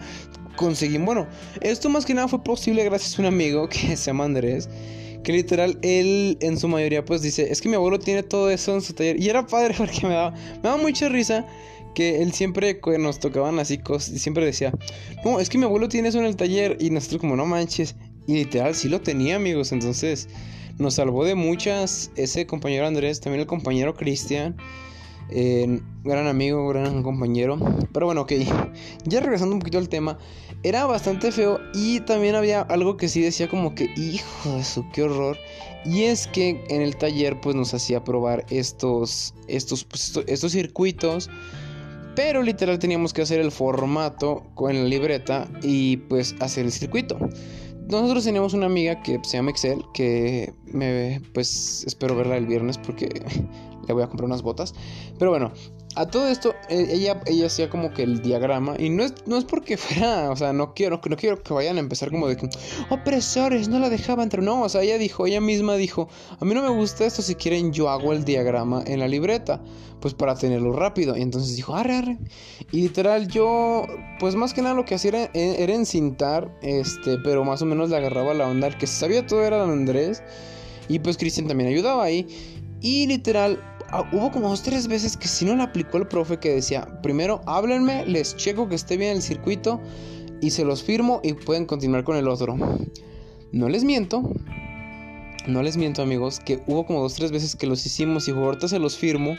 [0.55, 1.27] conseguimos, bueno,
[1.61, 4.69] esto más que nada fue posible gracias a un amigo que se llama Andrés,
[5.23, 8.73] que literal él en su mayoría pues dice, es que mi abuelo tiene todo eso
[8.75, 9.19] en su taller.
[9.19, 11.45] Y era padre porque me daba, me daba mucha risa
[11.95, 14.71] que él siempre nos tocaban así cosas siempre decía,
[15.25, 17.95] no, es que mi abuelo tiene eso en el taller y nosotros como no manches.
[18.29, 20.29] Y literal sí lo tenía amigos, entonces
[20.77, 24.55] nos salvó de muchas ese compañero Andrés, también el compañero Cristian.
[25.31, 27.57] Eh, gran amigo, gran compañero.
[27.91, 28.33] Pero bueno, ok.
[29.05, 30.19] Ya regresando un poquito al tema.
[30.61, 31.59] Era bastante feo.
[31.73, 33.91] Y también había algo que sí decía como que.
[33.97, 35.35] Hijo de su, qué horror.
[35.83, 39.33] Y es que en el taller pues nos hacía probar estos.
[39.47, 41.31] Estos, pues, estos, circuitos.
[42.15, 45.47] Pero literal teníamos que hacer el formato con la libreta.
[45.63, 47.17] Y pues hacer el circuito.
[47.89, 49.83] Nosotros teníamos una amiga que se llama Excel.
[49.93, 53.09] Que me pues espero verla el viernes porque
[53.87, 54.75] le voy a comprar unas botas.
[55.17, 55.51] Pero bueno,
[55.95, 58.75] a todo esto, eh, ella, ella hacía como que el diagrama.
[58.77, 61.77] Y no es, no es porque fuera, o sea, no quiero, no quiero que vayan
[61.77, 62.49] a empezar como de que,
[62.89, 64.43] opresores, no la dejaba entrar.
[64.43, 66.07] No, o sea, ella dijo, ella misma dijo,
[66.39, 69.61] a mí no me gusta esto, si quieren yo hago el diagrama en la libreta.
[69.99, 71.17] Pues para tenerlo rápido.
[71.17, 72.17] Y entonces dijo, arre, arre.
[72.71, 73.85] Y literal, yo,
[74.21, 77.89] pues más que nada lo que hacía era, era encintar, este, pero más o menos
[77.89, 78.67] le agarraba la onda.
[78.67, 80.23] El que sabía todo era Andrés.
[80.87, 82.27] Y pues Cristian también ayudaba ahí.
[82.79, 86.37] Y literal, ah, hubo como dos tres veces que si no le aplicó el profe
[86.37, 89.79] que decía, primero háblenme, les checo que esté bien el circuito
[90.41, 92.55] y se los firmo y pueden continuar con el otro.
[93.51, 94.31] No les miento,
[95.47, 98.67] no les miento amigos, que hubo como dos tres veces que los hicimos y ahorita
[98.67, 99.37] se los firmo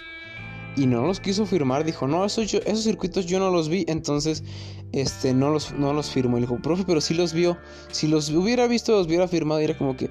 [0.76, 4.44] y no los quiso firmar, dijo, no, esos, esos circuitos yo no los vi, entonces
[4.92, 6.38] este, no, los, no los firmo.
[6.38, 7.58] Y dijo, profe, pero si los vio,
[7.90, 10.10] si los hubiera visto, los hubiera firmado era como que...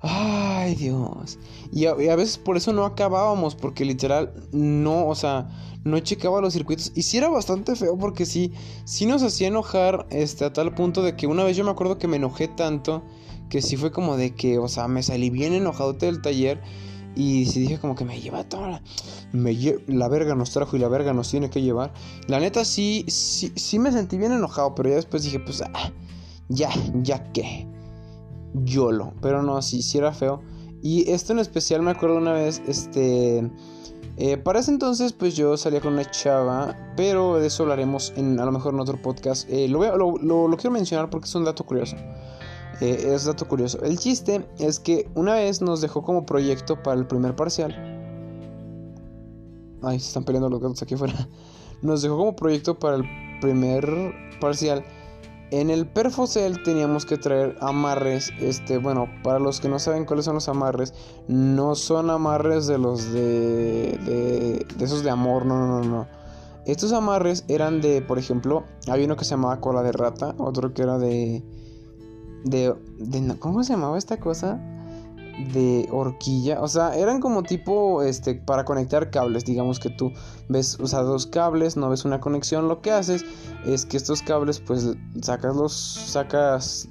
[0.00, 1.38] Ay, Dios.
[1.72, 5.48] Y a, veces por eso no acabábamos, porque literal no, o sea,
[5.84, 6.92] no checaba los circuitos.
[6.94, 8.52] Y sí era bastante feo, porque sí,
[8.84, 11.98] sí nos hacía enojar este, a tal punto de que una vez yo me acuerdo
[11.98, 13.02] que me enojé tanto,
[13.50, 16.60] que sí fue como de que, o sea, me salí bien enojado del taller.
[17.16, 18.82] Y sí dije como que me lleva toda la,
[19.32, 19.56] me
[19.88, 21.92] la verga nos trajo y la verga nos tiene que llevar.
[22.28, 25.90] La neta sí, sí, sí me sentí bien enojado, pero ya después dije, pues, ah,
[26.48, 26.70] ya,
[27.02, 27.66] ya que.
[28.54, 29.14] YOLO.
[29.20, 30.40] Pero no, sí, sí era feo.
[30.82, 33.50] Y esto en especial me acuerdo una vez, este...
[34.20, 38.40] Eh, para ese entonces, pues yo salía con una chava, pero de eso hablaremos en,
[38.40, 39.48] a lo mejor en otro podcast.
[39.48, 41.94] Eh, lo, lo, quiero mencionar porque es un dato curioso.
[42.80, 43.80] Eh, es dato curioso.
[43.84, 47.72] El chiste es que una vez nos dejó como proyecto para el primer parcial.
[49.82, 51.28] Ay, se están peleando los gatos aquí afuera.
[51.82, 53.04] Nos dejó como proyecto para el
[53.40, 53.86] primer
[54.40, 54.84] parcial
[55.50, 60.26] en el Perfocel teníamos que traer amarres, este, bueno, para los que no saben cuáles
[60.26, 60.94] son los amarres,
[61.26, 66.06] no son amarres de los de, de, de esos de amor, no, no, no, no.
[66.66, 70.74] Estos amarres eran de, por ejemplo, había uno que se llamaba cola de rata, otro
[70.74, 71.42] que era de,
[72.44, 74.60] de, de ¿cómo se llamaba esta cosa?
[75.52, 76.60] De horquilla.
[76.60, 79.44] O sea, eran como tipo este para conectar cables.
[79.44, 80.12] Digamos que tú
[80.48, 82.68] ves, o sea, dos cables, no ves una conexión.
[82.68, 83.24] Lo que haces
[83.64, 84.88] es que estos cables, pues
[85.22, 85.72] sacas los.
[85.72, 86.88] sacas.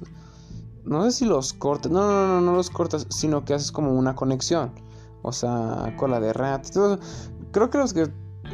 [0.84, 1.92] No sé si los cortas.
[1.92, 4.72] No, no, no, no los cortas, sino que haces como una conexión.
[5.22, 6.66] O sea, cola de rat.
[7.52, 8.08] Creo que los que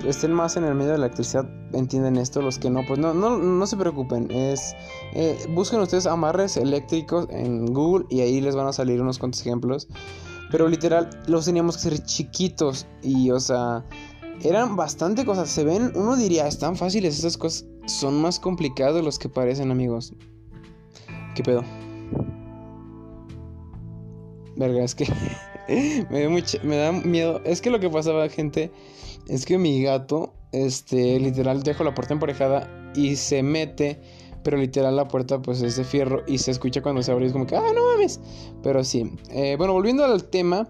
[0.07, 3.14] estén más en el medio de la electricidad entienden esto, los que no, pues no,
[3.14, 4.30] no, no se preocupen.
[4.30, 4.74] Es,
[5.12, 9.40] eh, busquen ustedes amarres eléctricos en Google y ahí les van a salir unos cuantos
[9.40, 9.88] ejemplos.
[10.50, 13.85] Pero literal, los teníamos que ser chiquitos y, o sea,
[14.42, 15.48] eran bastante cosas.
[15.48, 17.66] Se ven, uno diría, están fáciles estas cosas.
[17.87, 20.14] Son más complicados los que parecen, amigos.
[21.35, 21.64] ¿Qué pedo?
[24.57, 25.07] Verga, es que
[26.11, 27.40] me, da miedo.
[27.45, 28.71] Es que lo que pasaba, gente,
[29.29, 34.01] es que mi gato, este, literal, dejo la puerta emparejada y se mete,
[34.43, 37.29] pero literal la puerta pues es de fierro y se escucha cuando se abre y
[37.29, 38.21] es como que, ah, no mames.
[38.62, 40.69] Pero sí, eh, bueno, volviendo al tema,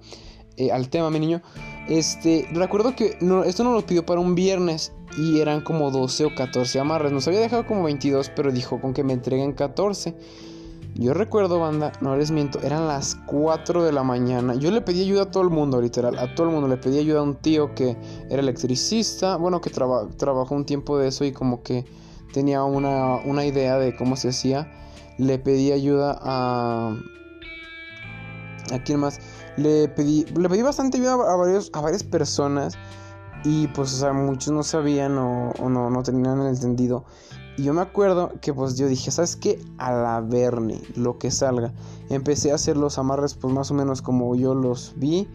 [0.57, 1.42] eh, al tema, mi niño,
[1.88, 6.25] este, recuerdo que no, esto nos lo pidió para un viernes y eran como 12
[6.27, 7.12] o 14 amarres.
[7.12, 10.14] Nos había dejado como 22, pero dijo con que me entreguen 14.
[10.96, 14.54] Yo recuerdo, banda, no les miento, eran las 4 de la mañana.
[14.54, 16.68] Yo le pedí ayuda a todo el mundo, literal, a todo el mundo.
[16.68, 17.96] Le pedí ayuda a un tío que
[18.30, 21.85] era electricista, bueno, que trabajó un tiempo de eso y como que
[22.33, 24.70] tenía una, una idea de cómo se hacía.
[25.18, 26.96] Le pedí ayuda a...
[28.72, 29.18] ¿A quién más?
[29.57, 32.78] Le pedí, le pedí bastante ayuda a, varios, a varias personas
[33.44, 37.04] y pues, o sea, muchos no sabían o, o no, no tenían el entendido.
[37.56, 39.60] Y yo me acuerdo que pues yo dije, ¿sabes qué?
[39.78, 41.72] A la Bernie, lo que salga.
[42.08, 45.28] Empecé a hacer los amarres pues más o menos como yo los vi.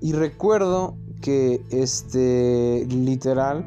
[0.00, 3.64] Y recuerdo que este, literal,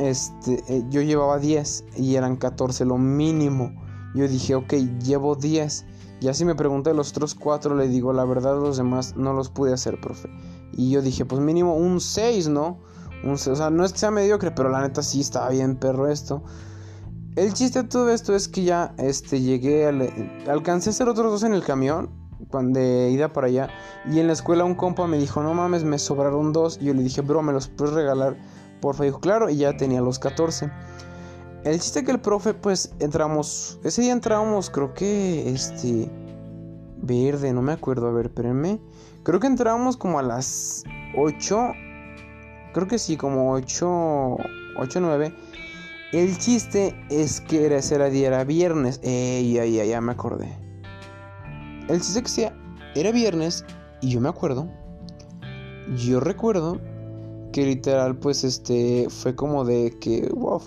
[0.00, 3.72] este, eh, yo llevaba 10 y eran 14 lo mínimo.
[4.14, 4.72] Yo dije, ok,
[5.04, 5.84] llevo 10.
[6.20, 9.32] Ya si me pregunta de los otros cuatro, le digo, la verdad, los demás no
[9.32, 10.28] los pude hacer, profe.
[10.72, 12.78] Y yo dije, pues mínimo un 6, ¿no?
[13.24, 16.08] Un o sea, no es que sea mediocre, pero la neta sí estaba bien perro
[16.08, 16.42] esto.
[17.34, 19.86] El chiste de todo esto es que ya este, llegué,
[20.46, 22.10] alcancé a hacer otros dos en el camión,
[22.50, 23.70] cuando de ida para allá.
[24.04, 26.78] Y en la escuela un compa me dijo, no mames, me sobraron dos.
[26.78, 28.36] Y yo le dije, bro, ¿me los puedes regalar?
[28.82, 30.70] Porfa, dijo, claro, y ya tenía los 14.
[31.64, 36.10] El chiste que el profe, pues, entramos, ese día entrábamos, creo que, este,
[36.98, 38.78] verde, no me acuerdo, a ver, espérenme.
[39.22, 40.84] Creo que entrábamos como a las
[41.16, 41.72] 8,
[42.74, 44.36] creo que sí, como 8,
[44.76, 45.34] 8, 9.
[46.12, 50.56] El chiste es que era, ese día era viernes, ey, ya, ya, ya me acordé.
[51.88, 52.52] El chiste que
[52.94, 53.64] era viernes
[54.00, 54.68] y yo me acuerdo,
[55.96, 56.80] yo recuerdo
[57.52, 60.60] que literal, pues, este, fue como de que, wow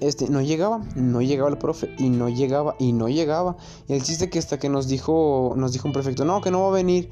[0.00, 3.56] este, no llegaba, no llegaba el profe y no llegaba y no llegaba.
[3.86, 6.62] Y el chiste que hasta que nos dijo, nos dijo un prefecto, no, que no
[6.62, 7.10] va a venir.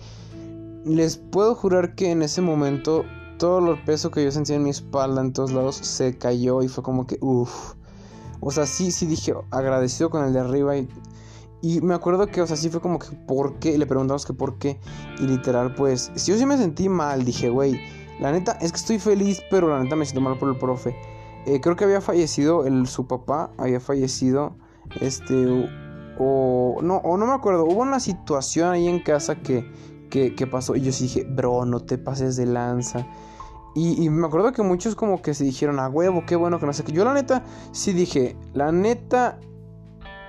[0.84, 3.04] Les puedo jurar que en ese momento
[3.38, 6.68] todo el peso que yo sentía en mi espalda en todos lados se cayó y
[6.68, 7.74] fue como que, uff.
[8.40, 10.88] O sea, sí, sí dije agradecido con el de arriba y,
[11.60, 13.76] y me acuerdo que, o sea, sí fue como que, ¿por qué?
[13.76, 14.78] Le preguntamos que por qué.
[15.18, 17.80] Y literal, pues, si yo sí me sentí mal, dije, güey,
[18.20, 20.96] la neta es que estoy feliz, pero la neta me siento mal por el profe.
[21.46, 24.56] Eh, creo que había fallecido el, su papá, había fallecido,
[25.00, 25.68] este,
[26.18, 29.64] o, no, o no me acuerdo, hubo una situación ahí en casa que,
[30.10, 33.06] que, pasó y yo sí dije, bro, no te pases de lanza.
[33.74, 36.66] Y, y, me acuerdo que muchos como que se dijeron, a huevo, qué bueno que
[36.66, 36.92] no sé qué.
[36.92, 39.38] Yo la neta sí dije, la neta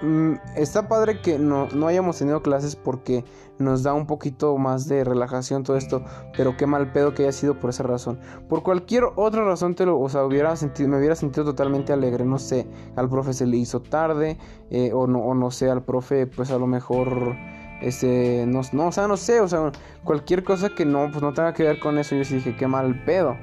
[0.01, 3.25] Mm, está padre que no, hayamos tenido clases porque
[3.57, 6.05] nos da un poquito más de relajación todo esto,
[6.37, 8.19] pero qué mal pedo que haya sido por esa razón.
[8.47, 12.23] Por cualquier otra razón te lo, o sea, hubiera sentido, me hubiera sentido totalmente alegre,
[12.23, 14.37] no sé, al profe se le hizo tarde,
[14.69, 17.35] eh, o, no, o no sé, al profe pues a lo mejor,
[17.81, 19.71] este, no, no, o sea, no sé, o sea,
[20.03, 22.67] cualquier cosa que no, pues no tenga que ver con eso, yo sí dije, qué
[22.67, 23.37] mal pedo.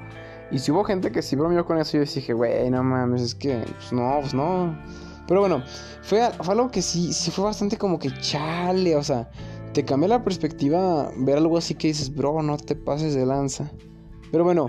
[0.51, 3.35] Y si hubo gente que sí bromeó con eso, yo dije, güey, no mames, es
[3.35, 4.77] que, pues no, pues no.
[5.27, 5.62] Pero bueno,
[6.03, 9.29] fue, algo que sí, sí fue bastante como que chale, o sea,
[9.72, 13.70] te cambia la perspectiva ver algo así que dices, bro, no te pases de lanza.
[14.31, 14.68] Pero bueno,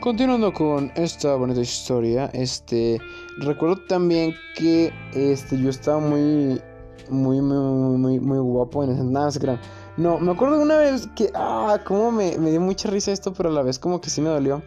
[0.00, 3.00] continuando con esta bonita historia, este,
[3.38, 6.60] recuerdo también que este, yo estaba muy,
[7.10, 9.60] muy, muy, muy, muy guapo en ese nada,
[9.96, 13.48] no, me acuerdo una vez que, ah, como me, me dio mucha risa esto, pero
[13.48, 14.62] a la vez como que sí me dolió.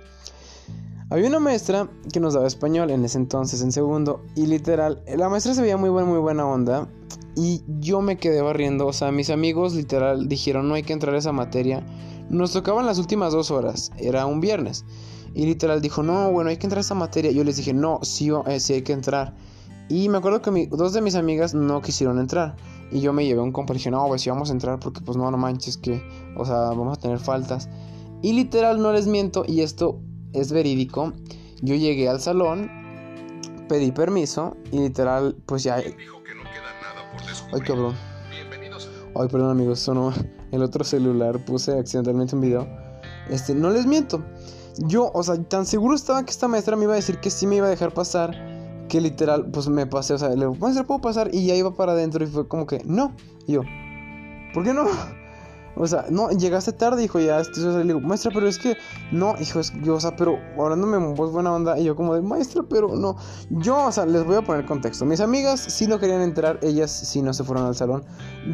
[1.09, 5.29] Había una maestra que nos daba español en ese entonces, en segundo, y literal, la
[5.29, 6.87] maestra se veía muy buena, muy buena onda,
[7.35, 11.13] y yo me quedé barriendo, o sea, mis amigos literal dijeron no hay que entrar
[11.13, 11.85] a esa materia.
[12.29, 14.85] Nos tocaban las últimas dos horas, era un viernes,
[15.35, 17.31] y literal dijo no, bueno, hay que entrar a esa materia.
[17.31, 19.35] Yo les dije no, sí, eh, sí hay que entrar.
[19.89, 22.55] Y me acuerdo que dos de mis amigas no quisieron entrar.
[22.91, 25.01] Y yo me llevé un compa y dije, no, pues sí vamos a entrar porque
[25.01, 26.01] pues no, no manches que,
[26.35, 27.69] o sea, vamos a tener faltas.
[28.21, 29.99] Y literal no les miento y esto
[30.33, 31.13] es verídico.
[31.61, 32.69] Yo llegué al salón,
[33.67, 35.75] pedí permiso y literal, pues ya.
[35.75, 37.95] Ay, cabrón.
[39.15, 40.13] Ay, perdón, amigos, sonó
[40.51, 41.43] el otro celular.
[41.45, 42.67] Puse accidentalmente un video.
[43.29, 44.23] Este, no les miento.
[44.79, 47.47] Yo, o sea, tan seguro estaba que esta maestra me iba a decir que sí
[47.47, 48.56] me iba a dejar pasar.
[48.87, 51.29] Que literal, pues me pasé, o sea, le digo, maestra, ¿puedo pasar?
[51.33, 53.13] Y ya iba para adentro y fue como que, no.
[53.45, 53.61] Y yo,
[54.53, 54.85] ¿por qué no?
[55.79, 58.75] O sea, no, llegaste tarde, hijo, ya, este, o le digo, maestra, pero es que,
[59.11, 62.15] no, hijo, es, yo, o sea, pero hablándome en voz buena onda, y yo como
[62.15, 63.15] de, maestra, pero no,
[63.51, 66.89] yo, o sea, les voy a poner contexto, mis amigas sí no querían entrar, ellas
[66.89, 68.03] sí no se fueron al salón,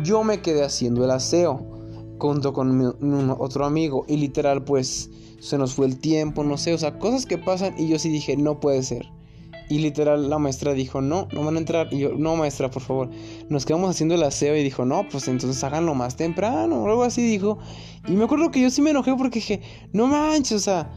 [0.03, 1.65] yo me quedé haciendo el aseo,
[2.19, 2.85] junto con mi,
[3.37, 7.25] otro amigo, y literal, pues, se nos fue el tiempo, no sé, o sea, cosas
[7.25, 9.05] que pasan, y yo sí dije, no puede ser.
[9.73, 11.91] Y literal la maestra dijo, no, no van a entrar.
[11.91, 13.09] Y yo, no maestra, por favor.
[13.49, 17.01] Nos quedamos haciendo el aseo y dijo, no, pues entonces háganlo más temprano o algo
[17.01, 17.57] así dijo.
[18.07, 20.91] Y me acuerdo que yo sí me enojé porque dije, no manches, o sea,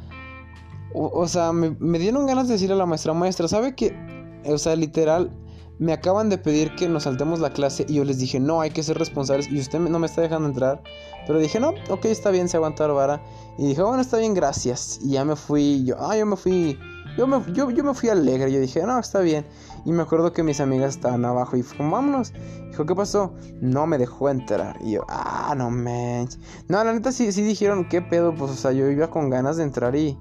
[0.92, 3.96] o, sea, me, me, dieron ganas de decirle a la maestra, maestra, ¿sabe que,
[4.44, 5.30] o sea, literal,
[5.78, 8.72] me acaban de pedir que nos saltemos la clase y yo les dije, no, hay
[8.72, 10.82] que ser responsables y usted no me está dejando entrar.
[11.26, 13.22] Pero dije, no, ok, está bien, se aguanta la vara.
[13.56, 15.00] Y dije, bueno, está bien, gracias.
[15.02, 16.78] Y ya me fui, yo, ah, yo me fui
[17.16, 19.46] yo me, yo, me fui alegre, yo dije, no, está bien.
[19.84, 22.32] Y me acuerdo que mis amigas estaban abajo y fue vámonos.
[22.68, 23.34] Dijo, ¿qué pasó?
[23.60, 24.76] No me dejó entrar.
[24.82, 26.38] Y yo, ah, no manches.
[26.68, 28.34] No, la neta sí, sí dijeron, ¿qué pedo?
[28.34, 30.18] Pues, o sea, yo iba con ganas de entrar y,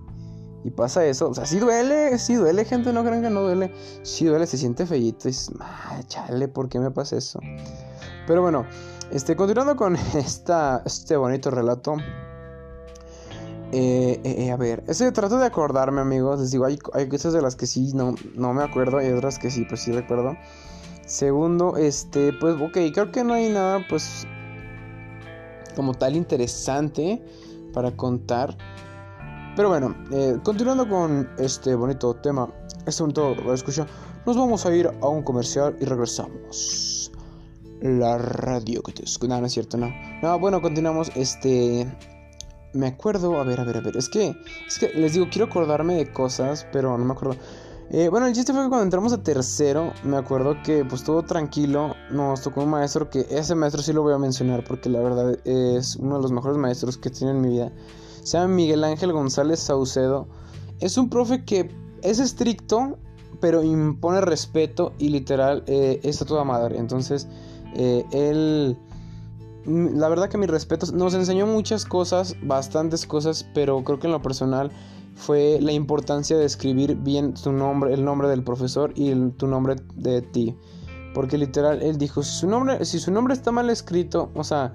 [0.64, 1.30] y pasa eso.
[1.30, 3.74] O sea, sí duele, sí duele, gente, no crean que no duele.
[4.04, 5.28] Sí duele, se siente feíto.
[5.28, 7.40] Y dices, ah, chale, ¿por qué me pasa eso?
[8.28, 8.66] Pero bueno,
[9.12, 11.98] este, continuando con esta, este bonito relato.
[13.78, 16.40] Eh, eh, a ver, ese trato de acordarme, amigos.
[16.40, 19.38] Les digo, hay, hay, cosas de las que sí no, no me acuerdo, hay otras
[19.38, 20.38] que sí, pues sí recuerdo.
[21.06, 24.26] Segundo, este, pues, ok, creo que no hay nada, pues,
[25.76, 27.22] como tal interesante
[27.74, 28.56] para contar.
[29.58, 32.48] Pero bueno, eh, continuando con este bonito tema,
[32.86, 33.86] este bonito lo escucha,
[34.26, 37.12] nos vamos a ir a un comercial y regresamos.
[37.82, 39.34] La radio que te escucha.
[39.34, 39.94] No, no es cierto, no.
[40.22, 41.12] No, bueno, continuamos.
[41.14, 41.86] Este.
[42.76, 43.40] Me acuerdo.
[43.40, 43.98] A ver, a ver, a ver.
[43.98, 44.36] Es que.
[44.68, 47.38] Es que les digo, quiero acordarme de cosas, pero no me acuerdo.
[47.92, 51.22] Eh, bueno, el chiste fue que cuando entramos a tercero, me acuerdo que pues todo
[51.24, 55.00] tranquilo, nos tocó un maestro que ese maestro sí lo voy a mencionar porque la
[55.02, 57.72] verdad es uno de los mejores maestros que tiene en mi vida.
[58.24, 60.28] Se llama Miguel Ángel González Saucedo.
[60.80, 61.70] Es un profe que
[62.02, 62.98] es estricto,
[63.40, 66.80] pero impone respeto y literal eh, está toda madre.
[66.80, 67.28] Entonces,
[67.76, 68.78] eh, él,
[69.66, 74.14] la verdad que mis respetos, nos enseñó muchas cosas, bastantes cosas, pero creo que en
[74.14, 74.72] lo personal
[75.16, 79.76] fue la importancia de escribir bien su nombre, el nombre del profesor y tu nombre
[79.96, 80.56] de ti.
[81.14, 84.74] Porque literal, él dijo, si su nombre, si su nombre está mal escrito, o sea,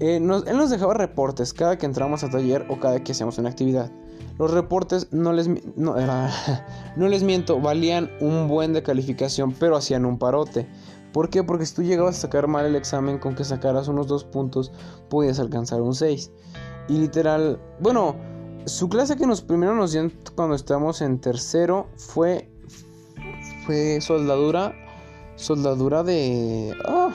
[0.00, 3.50] eh, él nos dejaba reportes cada que entramos a taller o cada que hacíamos una
[3.50, 3.90] actividad.
[4.38, 5.94] Los reportes, no les, no
[6.96, 10.66] les miento, valían un buen de calificación, pero hacían un parote.
[11.12, 11.42] ¿Por qué?
[11.42, 14.72] Porque si tú llegabas a sacar mal el examen, con que sacaras unos dos puntos,
[15.08, 16.30] podías alcanzar un 6.
[16.88, 18.16] Y literal, bueno,
[18.66, 22.50] su clase que nos primero nos dio cuando estábamos en tercero fue
[23.64, 24.74] fue soldadura
[25.36, 27.10] soldadura de ah,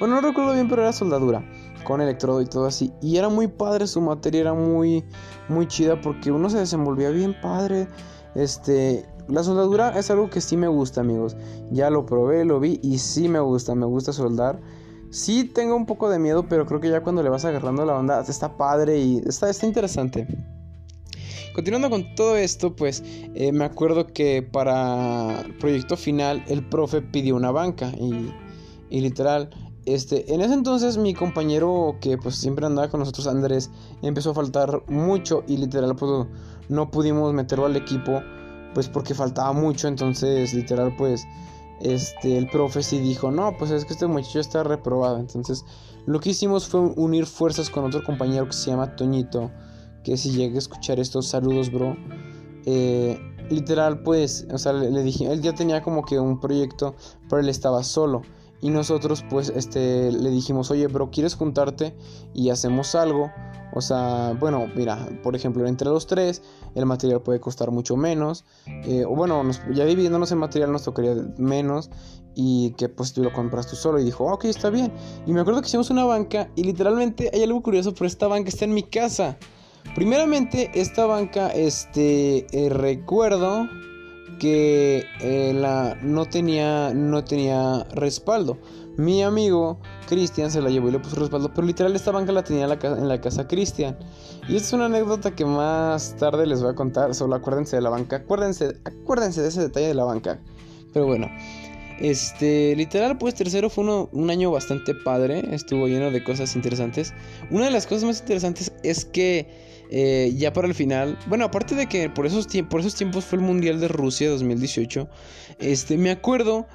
[0.00, 1.44] bueno no recuerdo bien pero era soldadura
[1.84, 5.04] con electrodo y todo así y era muy padre su materia era muy
[5.48, 7.88] muy chida porque uno se desenvolvía bien padre
[8.34, 11.36] este la soldadura es algo que sí me gusta amigos.
[11.70, 14.60] Ya lo probé lo vi y sí me gusta me gusta soldar.
[15.10, 17.96] Sí tengo un poco de miedo, pero creo que ya cuando le vas agarrando la
[17.96, 20.26] onda está padre y está, está interesante.
[21.54, 27.02] Continuando con todo esto, pues eh, me acuerdo que para el proyecto final el profe
[27.02, 28.32] pidió una banca y,
[28.90, 29.50] y, literal,
[29.84, 33.70] este, en ese entonces mi compañero que pues siempre andaba con nosotros, Andrés,
[34.02, 36.28] empezó a faltar mucho y literal pues
[36.68, 38.22] no pudimos meterlo al equipo
[38.78, 41.26] pues porque faltaba mucho, entonces literal pues
[41.80, 45.18] este, el profe sí dijo, no, pues es que este muchacho está reprobado.
[45.18, 45.64] Entonces,
[46.06, 49.50] lo que hicimos fue unir fuerzas con otro compañero que se llama Toñito,
[50.04, 51.96] que si llegué a escuchar estos saludos, bro.
[52.66, 53.18] Eh,
[53.50, 56.94] literal, pues, o sea, le, le, dije, él ya tenía como que un proyecto,
[57.28, 58.22] pero él estaba solo.
[58.60, 61.94] Y nosotros, pues, este, le dijimos, oye, bro, ¿quieres juntarte
[62.34, 63.30] y hacemos algo?
[63.72, 66.42] O sea, bueno, mira, por ejemplo, entre los tres,
[66.74, 68.44] el material puede costar mucho menos.
[68.66, 69.42] Eh, o bueno,
[69.72, 71.90] ya dividiéndonos el material nos tocaría menos.
[72.34, 74.00] Y que pues tú lo compras tú solo.
[74.00, 74.92] Y dijo, ok, está bien.
[75.26, 76.50] Y me acuerdo que hicimos una banca.
[76.56, 79.36] Y literalmente hay algo curioso, pero esta banca está en mi casa.
[79.94, 83.68] Primeramente, esta banca, este, eh, recuerdo
[84.38, 88.58] que eh, la, no, tenía, no tenía respaldo.
[88.96, 89.78] Mi amigo
[90.08, 92.68] Cristian se la llevó y le puso respaldo, pero literal esta banca la tenía en
[92.68, 93.96] la, casa, en la casa Cristian.
[94.48, 97.90] Y es una anécdota que más tarde les voy a contar, solo acuérdense de la
[97.90, 100.40] banca, acuérdense, acuérdense de ese detalle de la banca.
[100.92, 101.28] Pero bueno,
[102.00, 107.12] este, literal, pues tercero fue un año bastante padre, estuvo lleno de cosas interesantes.
[107.50, 111.74] Una de las cosas más interesantes es que eh, ya para el final, bueno, aparte
[111.74, 115.08] de que por esos, por esos tiempos fue el Mundial de Rusia 2018,
[115.58, 116.66] este, me acuerdo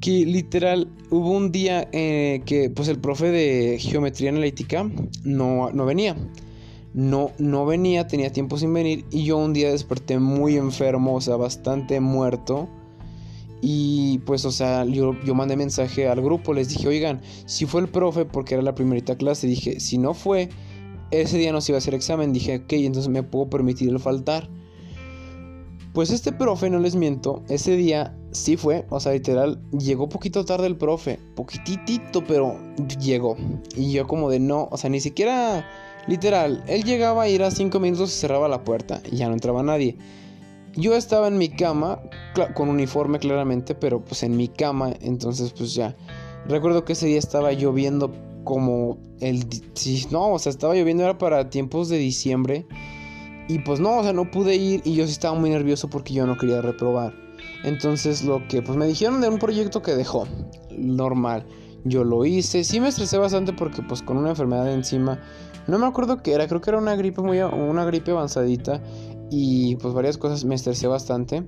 [0.00, 4.90] que literal hubo un día eh, que pues el profe de geometría analítica
[5.22, 6.16] no, no venía.
[6.94, 11.20] No, no venía, tenía tiempo sin venir y yo un día desperté muy enfermo, o
[11.22, 12.68] sea, bastante muerto.
[13.62, 17.80] Y pues, o sea, yo, yo, mandé mensaje al grupo, les dije, oigan, si fue
[17.80, 20.48] el profe, porque era la primerita clase, dije, si no fue,
[21.12, 24.00] ese día no se iba a hacer examen, dije, ok, entonces me puedo permitir el
[24.00, 24.48] faltar.
[25.92, 30.44] Pues este profe, no les miento, ese día sí fue, o sea, literal, llegó poquito
[30.44, 32.56] tarde el profe, poquitito, pero
[32.98, 33.36] llegó.
[33.76, 35.66] Y yo como de no, o sea, ni siquiera,
[36.08, 39.34] literal, él llegaba a ir a cinco minutos y cerraba la puerta y ya no
[39.34, 39.98] entraba nadie.
[40.74, 42.00] Yo estaba en mi cama,
[42.54, 45.94] con uniforme claramente, pero pues en mi cama, entonces pues ya.
[46.48, 48.10] Recuerdo que ese día estaba lloviendo
[48.44, 49.44] como el...
[49.74, 52.66] Si, no, o sea, estaba lloviendo, era para tiempos de diciembre.
[53.48, 56.14] Y pues no, o sea, no pude ir y yo sí estaba muy nervioso porque
[56.14, 57.12] yo no quería reprobar.
[57.64, 60.26] Entonces lo que pues me dijeron de un proyecto que dejó,
[60.76, 61.46] normal.
[61.84, 65.20] Yo lo hice, sí me estresé bastante porque pues con una enfermedad encima,
[65.66, 68.80] no me acuerdo qué era, creo que era una gripe muy una gripe avanzadita
[69.30, 71.42] y pues varias cosas me estresé bastante.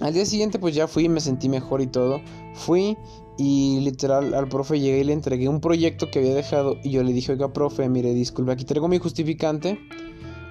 [0.00, 2.20] Al día siguiente pues ya fui y me sentí mejor y todo.
[2.54, 2.96] Fui
[3.36, 7.02] y literal al profe llegué y le entregué un proyecto que había dejado y yo
[7.02, 9.78] le dije, oiga profe, mire, disculpe, aquí traigo mi justificante.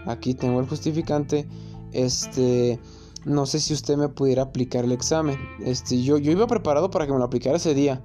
[0.06, 1.48] Aquí tengo el justificante.
[1.92, 2.80] Este,
[3.26, 5.38] no sé si usted me pudiera aplicar el examen.
[5.64, 8.02] Este, yo, yo iba preparado para que me lo aplicara ese día.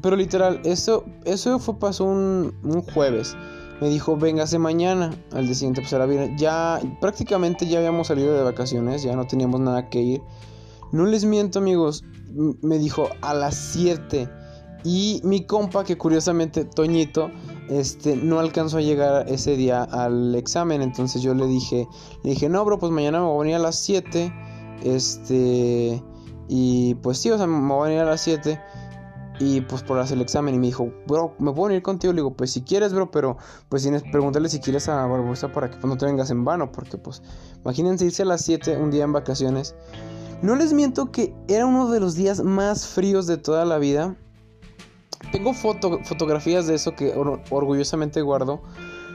[0.00, 3.36] pero literal, eso, eso fue, pasó un, un jueves.
[3.80, 5.10] Me dijo, véngase mañana.
[5.32, 6.38] Al día siguiente, pues era bien.
[6.38, 10.22] Ya prácticamente ya habíamos salido de vacaciones, ya no teníamos nada que ir.
[10.94, 12.04] No les miento, amigos.
[12.62, 14.30] Me dijo a las 7.
[14.84, 17.32] Y mi compa, que curiosamente, Toñito,
[17.68, 20.82] este, no alcanzó a llegar ese día al examen.
[20.82, 21.88] Entonces yo le dije,
[22.22, 24.32] le dije, no, bro, pues mañana me voy a venir a las 7.
[24.84, 26.00] Este,
[26.48, 28.60] y pues sí, o sea, me voy a venir a las 7.
[29.40, 32.12] Y pues por hacer el examen y me dijo, bro, ¿me puedo venir contigo?
[32.12, 33.36] Le digo, pues si quieres, bro, pero
[33.68, 36.70] pues tienes, pregúntale si quieres a Barbosa para que pues, no te vengas en vano,
[36.70, 37.20] porque pues
[37.64, 39.74] imagínense irse a las 7 un día en vacaciones.
[40.44, 44.14] No les miento que era uno de los días más fríos de toda la vida.
[45.32, 48.60] Tengo fotografías de eso que orgullosamente guardo.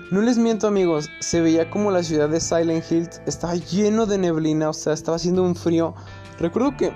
[0.09, 4.17] No les miento amigos, se veía como la ciudad de Silent Hill estaba lleno de
[4.17, 5.93] neblina, o sea, estaba haciendo un frío.
[6.39, 6.91] Recuerdo que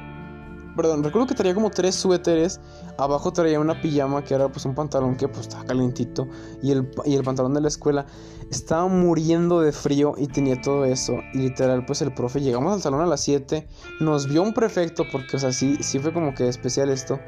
[0.76, 2.60] perdón, recuerdo que traía como tres suéteres.
[2.98, 6.28] Abajo traía una pijama que era pues un pantalón que pues estaba calentito.
[6.62, 8.06] Y el, y el pantalón de la escuela
[8.50, 11.14] estaba muriendo de frío y tenía todo eso.
[11.34, 13.68] Y literal pues el profe, llegamos al salón a las 7.
[14.00, 17.20] Nos vio un prefecto porque o sea, sí, sí fue como que especial esto.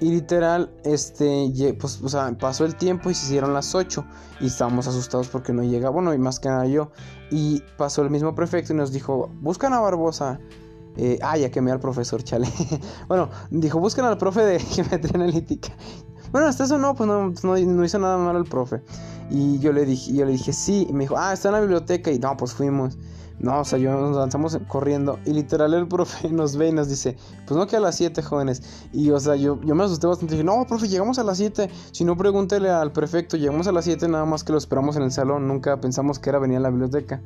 [0.00, 4.04] Y literal, este, pues, o sea, pasó el tiempo y se hicieron las 8
[4.40, 6.90] y estábamos asustados porque no llegaba, bueno, y más que nada yo.
[7.30, 10.40] Y pasó el mismo prefecto y nos dijo, buscan a Barbosa.
[10.96, 12.48] Eh, ah, ya quemé al profesor, chale.
[13.08, 15.70] bueno, dijo, busquen al profe de geometría analítica.
[16.30, 18.82] Bueno, hasta eso no, pues no, no, hizo nada malo el profe.
[19.30, 20.86] Y yo le dije, yo le dije, sí.
[20.88, 22.10] Y me dijo, ah, está en la biblioteca.
[22.10, 22.98] Y no, pues fuimos.
[23.38, 25.18] No, o sea, yo nos lanzamos corriendo.
[25.24, 27.16] Y literal el profe nos ve y nos dice,
[27.46, 28.62] pues no que a las 7, jóvenes.
[28.92, 30.34] Y o sea, yo, yo me asusté bastante.
[30.34, 31.70] Dije, no, profe, llegamos a las 7.
[31.92, 33.36] Si no, pregúntele al prefecto.
[33.36, 35.46] Llegamos a las 7, nada más que lo esperamos en el salón.
[35.46, 37.20] Nunca pensamos que era venir a la biblioteca.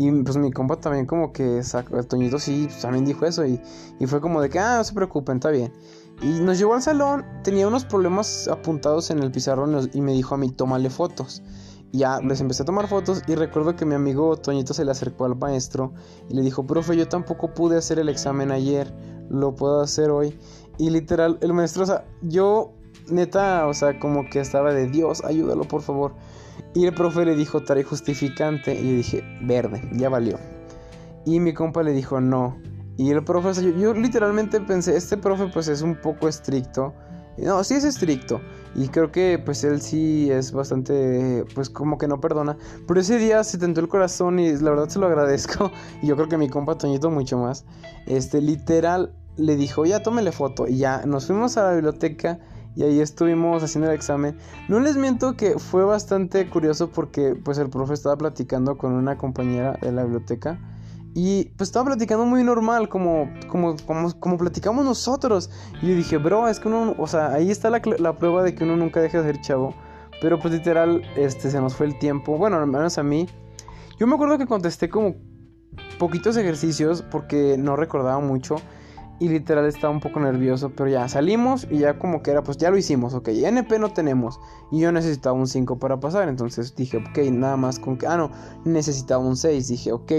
[0.00, 3.44] Y pues mi compa también como que sacó, el Toñito sí, pues, también dijo eso
[3.44, 3.60] y,
[3.98, 5.72] y, fue como de que, ah, no se preocupen, está bien.
[6.22, 10.36] Y nos llevó al salón, tenía unos problemas apuntados en el pizarrón y me dijo
[10.36, 11.42] a mí, tómale fotos.
[11.90, 14.92] Y ya les empecé a tomar fotos y recuerdo que mi amigo Toñito se le
[14.92, 15.92] acercó al maestro
[16.28, 18.94] y le dijo, profe, yo tampoco pude hacer el examen ayer,
[19.28, 20.38] lo puedo hacer hoy.
[20.78, 22.72] Y literal, el maestro, o sea, yo
[23.10, 26.14] neta, o sea, como que estaba de Dios, ayúdalo por favor.
[26.74, 28.74] Y el profe le dijo, trae justificante.
[28.74, 30.38] Y yo dije, verde, ya valió.
[31.24, 32.56] Y mi compa le dijo, no.
[32.96, 36.94] Y el profe, yo, yo literalmente pensé, este profe pues es un poco estricto.
[37.38, 38.40] No, sí es estricto.
[38.74, 42.56] Y creo que pues él sí es bastante, pues como que no perdona.
[42.86, 45.70] Pero ese día se tentó el corazón y la verdad se lo agradezco.
[46.02, 47.64] Y yo creo que mi compa Toñito mucho más.
[48.06, 50.66] Este, literal, le dijo, ya tómele foto.
[50.66, 52.40] Y ya nos fuimos a la biblioteca
[52.78, 54.38] y ahí estuvimos haciendo el examen.
[54.68, 59.18] No les miento que fue bastante curioso porque pues el profe estaba platicando con una
[59.18, 60.60] compañera de la biblioteca
[61.12, 65.50] y pues estaba platicando muy normal como como como, como platicamos nosotros
[65.82, 68.54] y yo dije, "Bro, es que uno, o sea, ahí está la, la prueba de
[68.54, 69.74] que uno nunca deja de ser chavo."
[70.20, 72.38] Pero pues literal este se nos fue el tiempo.
[72.38, 73.28] Bueno, al menos a mí.
[73.98, 75.16] Yo me acuerdo que contesté como
[75.98, 78.54] poquitos ejercicios porque no recordaba mucho
[79.20, 82.56] y literal estaba un poco nervioso, pero ya salimos y ya como que era, pues
[82.56, 84.40] ya lo hicimos, ok, NP no tenemos
[84.70, 88.16] y yo necesitaba un 5 para pasar, entonces dije, ok, nada más con que, ah,
[88.16, 88.30] no,
[88.64, 90.12] necesitaba un 6, dije, ok,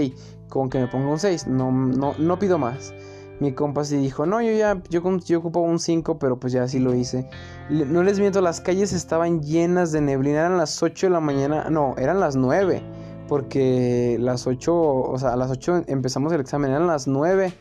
[0.48, 2.92] con que me ponga un 6, no, no, no pido más.
[3.40, 6.78] Mi compa sí dijo, no, yo ya, yo, yo un 5, pero pues ya sí
[6.78, 7.26] lo hice.
[7.70, 11.70] No les miento, las calles estaban llenas de neblina, eran las 8 de la mañana,
[11.70, 12.82] no, eran las 9,
[13.28, 17.54] porque las 8, o sea, a las 8 empezamos el examen, eran las 9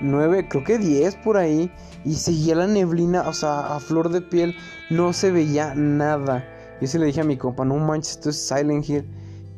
[0.00, 1.70] 9, creo que 10 por ahí.
[2.04, 4.54] Y seguía la neblina, o sea, a flor de piel.
[4.90, 6.44] No se veía nada.
[6.80, 9.04] Y se le dije a mi compa, no manches, esto es Silent Hill.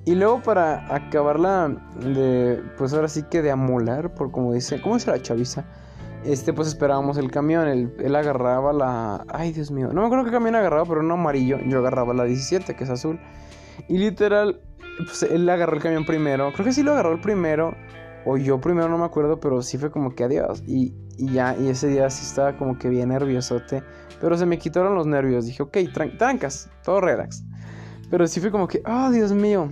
[0.06, 4.94] Y luego para acabarla de, pues ahora sí que de amolar, por como dice, ¿cómo
[4.94, 5.64] dice la chaviza?
[6.24, 9.24] Este, pues esperábamos el camión, él, agarraba la...
[9.28, 11.58] Ay, Dios mío, no me acuerdo qué camión agarraba, pero no amarillo.
[11.66, 13.20] Yo agarraba la 17, que es azul.
[13.88, 14.60] Y literal,
[14.98, 16.52] pues él agarró el camión primero.
[16.52, 17.74] Creo que sí lo agarró el primero.
[18.24, 20.62] O yo primero no me acuerdo, pero sí fue como que adiós.
[20.66, 23.82] Y, ya, y ese día sí estaba como que bien nerviosote.
[24.20, 25.46] Pero se me quitaron los nervios.
[25.46, 25.78] Dije, ok,
[26.18, 27.42] trancas, todo relax.
[28.10, 29.70] Pero sí fue como que, oh Dios mío.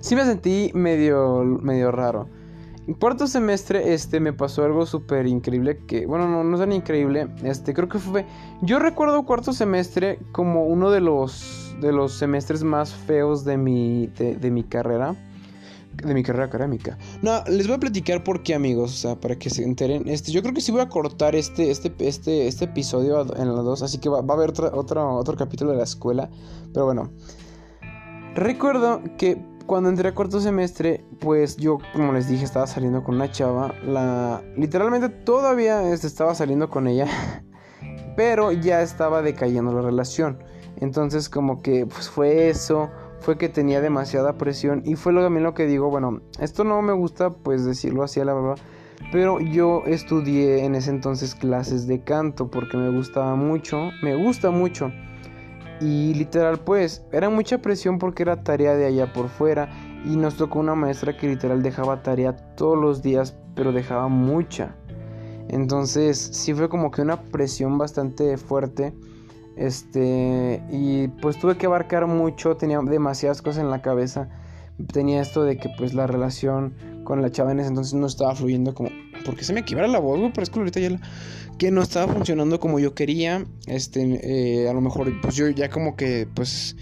[0.00, 2.28] Sí me sentí medio, medio raro.
[2.86, 6.72] En cuarto semestre, este, me pasó algo súper increíble que, bueno, no, no es tan
[6.72, 7.28] increíble.
[7.42, 8.26] Este, creo que fue...
[8.62, 14.06] Yo recuerdo cuarto semestre como uno de los, de los semestres más feos de mi,
[14.06, 15.14] de mi carrera
[16.02, 16.98] de mi carrera académica.
[17.22, 20.08] No, les voy a platicar por qué, amigos, o sea, para que se enteren.
[20.08, 23.64] Este, yo creo que sí voy a cortar este, este, este, este episodio en los
[23.64, 26.30] dos, así que va, a haber otro, otro capítulo de la escuela.
[26.72, 27.10] Pero bueno,
[28.34, 33.16] recuerdo que cuando entré a cuarto semestre, pues yo, como les dije, estaba saliendo con
[33.16, 33.74] una chava.
[33.84, 37.06] La, literalmente todavía este, estaba saliendo con ella.
[38.18, 40.42] pero ya estaba decayendo la relación.
[40.80, 42.90] Entonces como que pues fue eso,
[43.20, 46.80] fue que tenía demasiada presión y fue lo también lo que digo, bueno, esto no
[46.82, 48.56] me gusta pues decirlo así a la verdad,
[49.12, 54.50] pero yo estudié en ese entonces clases de canto porque me gustaba mucho, me gusta
[54.50, 54.92] mucho.
[55.80, 59.68] Y literal pues era mucha presión porque era tarea de allá por fuera
[60.04, 64.74] y nos tocó una maestra que literal dejaba tarea todos los días, pero dejaba mucha.
[65.48, 68.92] Entonces sí fue como que una presión bastante fuerte.
[69.58, 74.28] Este, y pues tuve que abarcar mucho, tenía demasiadas cosas en la cabeza.
[74.92, 78.34] Tenía esto de que pues la relación con la chava en ese entonces no estaba
[78.36, 78.90] fluyendo como...
[79.24, 81.00] Porque se me quiebra la voz, güey, pero es que ahorita ya la...
[81.58, 83.44] Que no estaba funcionando como yo quería.
[83.66, 86.76] Este, eh, a lo mejor pues yo ya como que pues...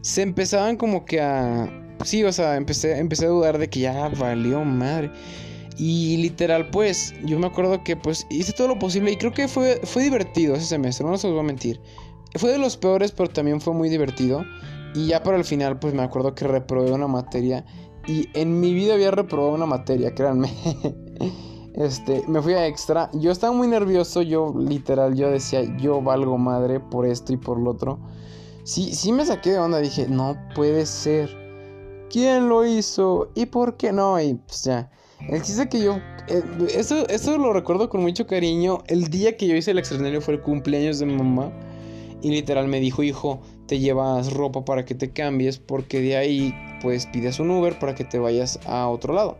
[0.00, 1.70] Se empezaban como que a...
[2.04, 5.12] Sí, o sea, empecé, empecé a dudar de que ya valió madre.
[5.78, 9.46] Y literal, pues, yo me acuerdo que pues hice todo lo posible y creo que
[9.46, 11.80] fue, fue divertido ese semestre, no se os voy a mentir.
[12.38, 14.44] Fue de los peores, pero también fue muy divertido.
[14.94, 17.64] Y ya para el final, pues me acuerdo que reprobé una materia.
[18.06, 20.52] Y en mi vida había reprobado una materia, créanme.
[21.74, 23.10] este, me fui a extra.
[23.12, 27.58] Yo estaba muy nervioso, yo literal, yo decía, yo valgo madre por esto y por
[27.58, 27.98] lo otro.
[28.64, 31.30] Sí, sí me saqué de onda, dije, no puede ser.
[32.10, 33.30] ¿Quién lo hizo?
[33.34, 34.20] ¿Y por qué no?
[34.20, 34.90] Y pues ya.
[35.28, 35.98] El chiste que yo.
[36.28, 36.42] Eh,
[36.74, 38.78] eso, eso lo recuerdo con mucho cariño.
[38.86, 41.52] El día que yo hice el extraordinario fue el cumpleaños de mi mamá.
[42.22, 45.58] Y literal me dijo, hijo, te llevas ropa para que te cambies.
[45.58, 49.38] Porque de ahí, pues pides un Uber para que te vayas a otro lado.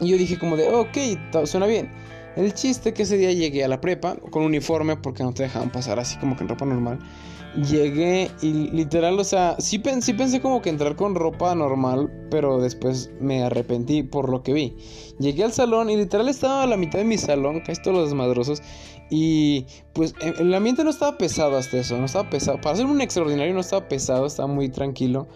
[0.00, 1.90] Y yo dije, como de, ok, suena bien.
[2.34, 5.70] El chiste que ese día llegué a la prepa con uniforme porque no te dejaban
[5.70, 6.98] pasar así como que en ropa normal.
[7.68, 13.10] Llegué y literal, o sea, sí, pensé como que entrar con ropa normal, pero después
[13.20, 14.74] me arrepentí por lo que vi.
[15.18, 18.08] Llegué al salón y literal estaba a la mitad de mi salón, casi todos los
[18.08, 18.62] desmadrosos.
[19.14, 22.58] Y pues e, el ambiente no estaba pesado hasta eso, no estaba pesado.
[22.62, 25.26] Para ser un extraordinario no estaba pesado, estaba muy tranquilo.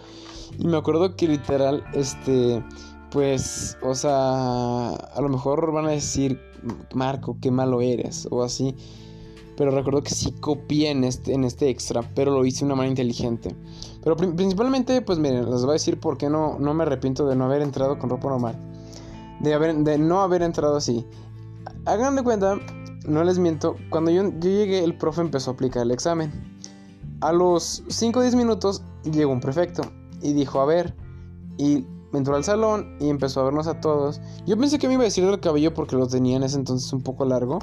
[0.58, 2.64] Y me acuerdo que literal, este,
[3.10, 6.40] pues, o sea, a lo mejor van a decir,
[6.94, 8.74] Marco, qué malo eres, o así.
[9.58, 12.76] Pero recuerdo que sí copié en este, en este extra, pero lo hice de una
[12.76, 13.54] manera inteligente.
[14.02, 17.36] Pero principalmente, pues miren, les voy a decir por qué no, no me arrepiento de
[17.36, 18.56] no haber entrado con ropa normal.
[19.40, 21.04] De, haber, de no haber entrado así.
[21.84, 22.58] Hagan de cuenta,
[23.06, 26.32] no les miento, cuando yo, yo llegué el profe empezó a aplicar el examen.
[27.20, 29.82] A los 5 o 10 minutos llegó un prefecto
[30.20, 30.94] y dijo, a ver,
[31.58, 34.20] y entró al salón y empezó a vernos a todos.
[34.46, 36.92] Yo pensé que me iba a decir del cabello porque lo tenía en ese entonces
[36.92, 37.58] un poco largo,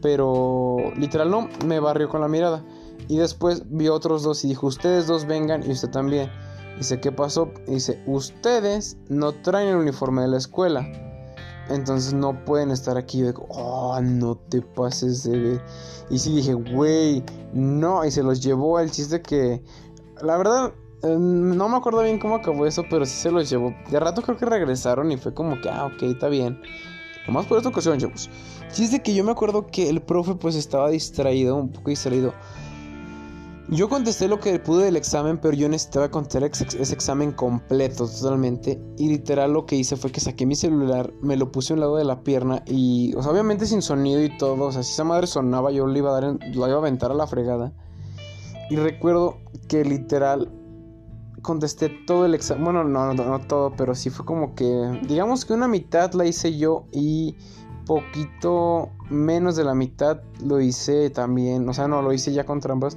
[0.00, 2.64] pero literal no, me barrió con la mirada.
[3.08, 6.30] Y después vio otros dos y dijo, ustedes dos vengan y usted también.
[6.78, 7.50] Dice, ¿qué pasó?
[7.66, 10.86] Dice, ustedes no traen el uniforme de la escuela.
[11.68, 13.22] Entonces no pueden estar aquí.
[13.22, 15.62] Digo, oh, no te pases de ver.
[16.10, 18.04] Y sí dije, güey, no.
[18.04, 19.62] Y se los llevó el chiste que,
[20.22, 23.74] la verdad, eh, no me acuerdo bien cómo acabó eso, pero sí se los llevó.
[23.90, 26.60] De rato creo que regresaron y fue como que, ah, ok, está bien.
[27.26, 28.28] Nomás por esta ocasión, chavos.
[28.72, 32.34] Chiste que yo me acuerdo que el profe pues estaba distraído, un poco distraído.
[33.68, 38.82] Yo contesté lo que pude del examen, pero yo necesitaba contestar ese examen completo, totalmente.
[38.98, 41.80] Y literal lo que hice fue que saqué mi celular, me lo puse a un
[41.80, 44.64] lado de la pierna y, o sea, obviamente sin sonido y todo.
[44.64, 47.14] O sea, si esa madre sonaba, yo le iba a dar, iba a aventar a
[47.14, 47.72] la fregada.
[48.68, 49.38] Y recuerdo
[49.68, 50.50] que literal
[51.42, 52.64] contesté todo el examen.
[52.64, 55.00] Bueno, no, no, todo, pero sí fue como que.
[55.06, 57.36] Digamos que una mitad la hice yo y
[57.86, 61.68] poquito menos de la mitad lo hice también.
[61.68, 62.96] O sea, no, lo hice ya con trampas.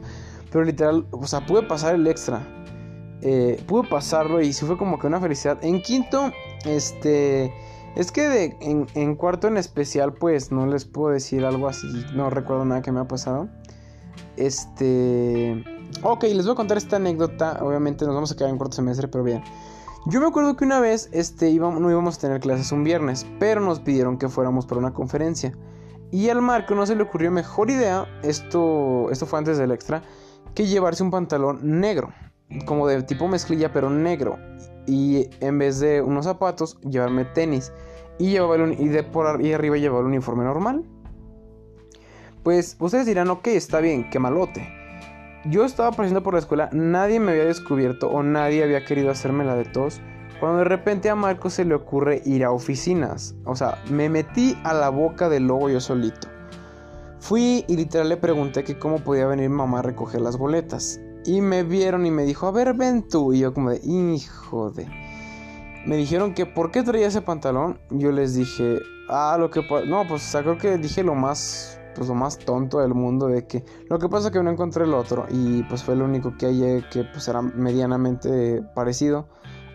[0.56, 2.42] Pero literal, o sea, pude pasar el extra.
[3.22, 5.58] Eh, pude pasarlo y sí fue como que una felicidad.
[5.62, 6.32] En quinto,
[6.64, 7.54] este.
[7.98, 11.88] Es que en, cuarto en especial, pues no les puedo decir algo así.
[12.16, 13.50] No recuerdo nada que me ha pasado.
[14.38, 15.62] Este.
[16.04, 17.60] Ok, les voy a contar esta anécdota.
[17.62, 19.44] Obviamente nos vamos a quedar en cuarto semestre, pero bien.
[20.06, 23.60] Yo me acuerdo que una vez este, no íbamos a tener clases un viernes, pero
[23.60, 25.52] nos pidieron que fuéramos para una conferencia.
[26.12, 30.04] Y al Marco no se le ocurrió mejor idea, esto, esto fue antes del extra,
[30.56, 32.14] que llevarse un pantalón negro,
[32.66, 34.40] como de tipo mezclilla, pero negro.
[34.88, 37.72] Y en vez de unos zapatos, llevarme tenis.
[38.18, 40.86] Y, llevaba y de por ahí arriba llevaba el uniforme normal.
[42.44, 44.70] Pues ustedes dirán, ok, está bien, qué malote.
[45.46, 49.44] Yo estaba apareciendo por la escuela, nadie me había descubierto o nadie había querido hacerme
[49.44, 50.02] la de tos.
[50.40, 53.36] Cuando de repente a Marco se le ocurre ir a oficinas.
[53.46, 56.35] O sea, me metí a la boca del lobo yo solito.
[57.26, 61.02] Fui y literal le pregunté que cómo podía venir mamá a recoger las boletas.
[61.26, 63.34] Y me vieron y me dijo, a ver, ven tú.
[63.34, 64.86] Y yo como de, hijo de...
[65.88, 67.80] Me dijeron que por qué traía ese pantalón.
[67.90, 68.78] Yo les dije,
[69.10, 69.62] ah, lo que...
[69.88, 73.28] No, pues o sea, creo que dije lo más pues lo más tonto del mundo
[73.28, 76.04] de que lo que pasa es que no encontré el otro y pues fue lo
[76.04, 79.30] único que hay que pues era medianamente parecido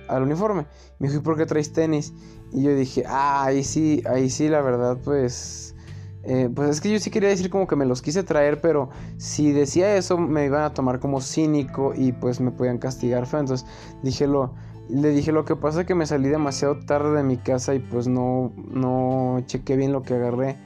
[0.07, 0.67] al uniforme.
[1.01, 2.13] Me dijo, ¿y por qué traes tenis?
[2.53, 5.75] Y yo dije, ah, ahí sí, ahí sí, la verdad, pues...
[6.23, 8.91] Eh, pues es que yo sí quería decir como que me los quise traer, pero
[9.17, 13.25] si decía eso me iban a tomar como cínico y pues me podían castigar.
[13.25, 13.67] Entonces
[14.03, 14.55] dije lo,
[14.89, 17.79] le dije lo que pasa es que me salí demasiado tarde de mi casa y
[17.79, 20.59] pues no, no chequé bien lo que agarré.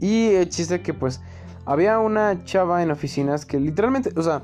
[0.00, 1.20] Y el chiste que pues
[1.64, 4.42] había una chava en oficinas que literalmente, o sea,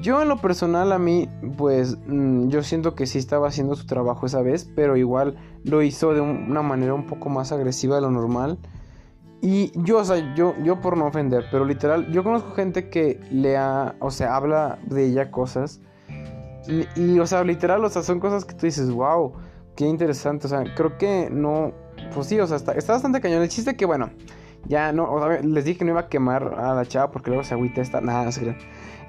[0.00, 1.28] yo en lo personal a mí,
[1.58, 5.82] pues mm, yo siento que sí estaba haciendo su trabajo esa vez, pero igual lo
[5.82, 8.58] hizo de una manera un poco más agresiva de lo normal.
[9.44, 13.18] Y yo, o sea, yo, yo por no ofender, pero literal, yo conozco gente que
[13.32, 15.80] le ha, o sea, habla de ella cosas.
[16.94, 19.32] Y, o sea, literal, o sea, son cosas que tú dices, wow,
[19.74, 20.46] qué interesante.
[20.46, 21.72] O sea, creo que no,
[22.14, 23.42] pues sí, o sea, está, está bastante cañón.
[23.42, 24.10] El chiste que, bueno,
[24.66, 27.30] ya no, o sea, les dije que no iba a quemar a la chava porque
[27.30, 28.56] luego se agüita esta, nada, no se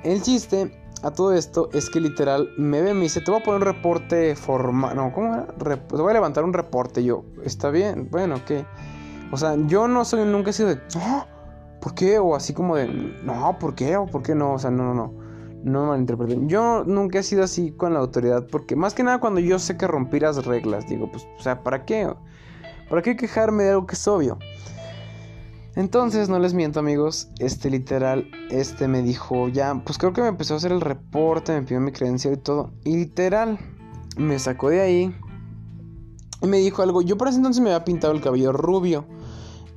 [0.04, 0.72] el chiste
[1.04, 3.68] a todo esto es que literal me ve, me dice, te voy a poner un
[3.76, 4.96] reporte formal.
[4.96, 5.46] No, ¿cómo era?
[5.46, 7.04] te voy a levantar un reporte.
[7.04, 8.66] Yo, está bien, bueno, ¿qué?
[9.34, 10.80] O sea, yo no soy, nunca he sido de,
[11.82, 12.20] ¿por qué?
[12.20, 12.88] O así como de,
[13.24, 13.98] no, ¿por qué?
[13.98, 14.54] O ¿por qué no?
[14.54, 15.12] O sea, no, no, no.
[15.64, 16.48] No me malinterpreten.
[16.48, 18.46] Yo nunca he sido así con la autoridad.
[18.46, 20.88] Porque más que nada cuando yo sé que rompí las reglas.
[20.88, 22.14] Digo, pues, o sea, ¿para qué?
[22.92, 24.38] ¿Para qué quejarme de algo que es obvio?
[25.76, 30.28] Entonces, no les miento amigos, este literal, este me dijo, ya, pues creo que me
[30.28, 32.70] empezó a hacer el reporte, me pidió mi credencial y todo.
[32.84, 33.58] Y literal,
[34.16, 35.16] me sacó de ahí
[36.44, 37.02] y me dijo algo.
[37.02, 39.08] Yo por ese entonces me había pintado el cabello rubio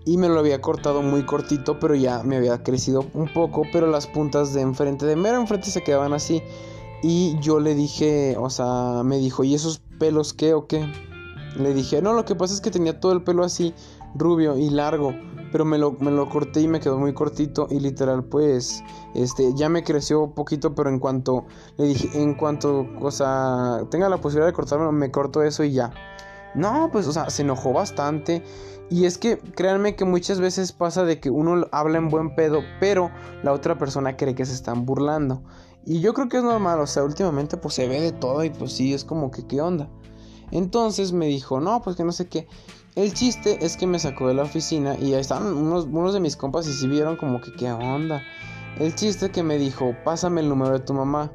[0.07, 3.89] y me lo había cortado muy cortito, pero ya me había crecido un poco, pero
[3.89, 6.43] las puntas de enfrente, de mero enfrente se quedaban así.
[7.03, 10.89] Y yo le dije, o sea, me dijo, ¿y esos pelos qué o qué?
[11.57, 13.75] Le dije, no, lo que pasa es que tenía todo el pelo así,
[14.15, 15.13] rubio y largo
[15.53, 18.83] pero me lo, me lo corté y me quedó muy cortito y literal pues
[19.15, 21.47] este ya me creció poquito pero en cuanto
[21.77, 25.73] le dije en cuanto o sea tenga la posibilidad de cortarme me corto eso y
[25.73, 25.93] ya
[26.55, 28.43] no pues o sea se enojó bastante
[28.89, 32.62] y es que créanme que muchas veces pasa de que uno habla en buen pedo
[32.80, 33.11] pero
[33.43, 35.43] la otra persona cree que se están burlando
[35.84, 38.51] y yo creo que es normal o sea últimamente pues se ve de todo y
[38.51, 39.89] pues sí es como que qué onda
[40.51, 42.47] entonces me dijo no pues que no sé qué
[42.97, 46.20] el chiste es que me sacó de la oficina y ahí estaban unos, unos de
[46.20, 48.22] mis compas y si vieron como que qué onda.
[48.78, 51.30] El chiste que me dijo, pásame el número de tu mamá.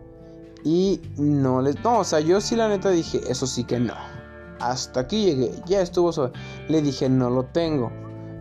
[0.63, 1.83] Y no les...
[1.83, 3.93] No, o sea, yo sí la neta dije, eso sí que no.
[4.61, 6.33] Hasta aquí llegué, ya estuvo sobre.
[6.69, 7.91] Le dije, no lo tengo.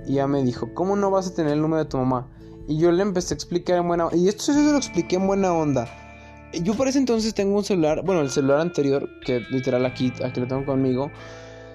[0.06, 2.28] Y ya me dijo, ¿cómo no vas a tener el número de tu mamá?
[2.68, 5.52] Y yo le empecé a explicar en buena Y esto se lo expliqué en buena
[5.52, 5.88] onda.
[6.62, 10.40] Yo por ese entonces tengo un celular, bueno, el celular anterior, que literal aquí, aquí
[10.40, 11.10] lo tengo conmigo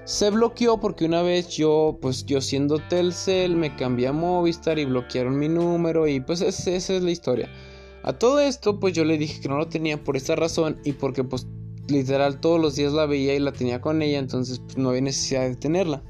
[0.06, 4.86] se bloqueó porque una vez yo, pues yo siendo Telcel, me cambié a Movistar y
[4.86, 7.50] bloquearon mi número y pues esa es la historia.
[8.04, 10.94] A todo esto, pues yo le dije que no lo tenía por esta razón y
[10.94, 11.48] porque pues
[11.88, 15.02] literal todos los días la veía y la tenía con ella, entonces pues, no había
[15.02, 16.04] necesidad de tenerla.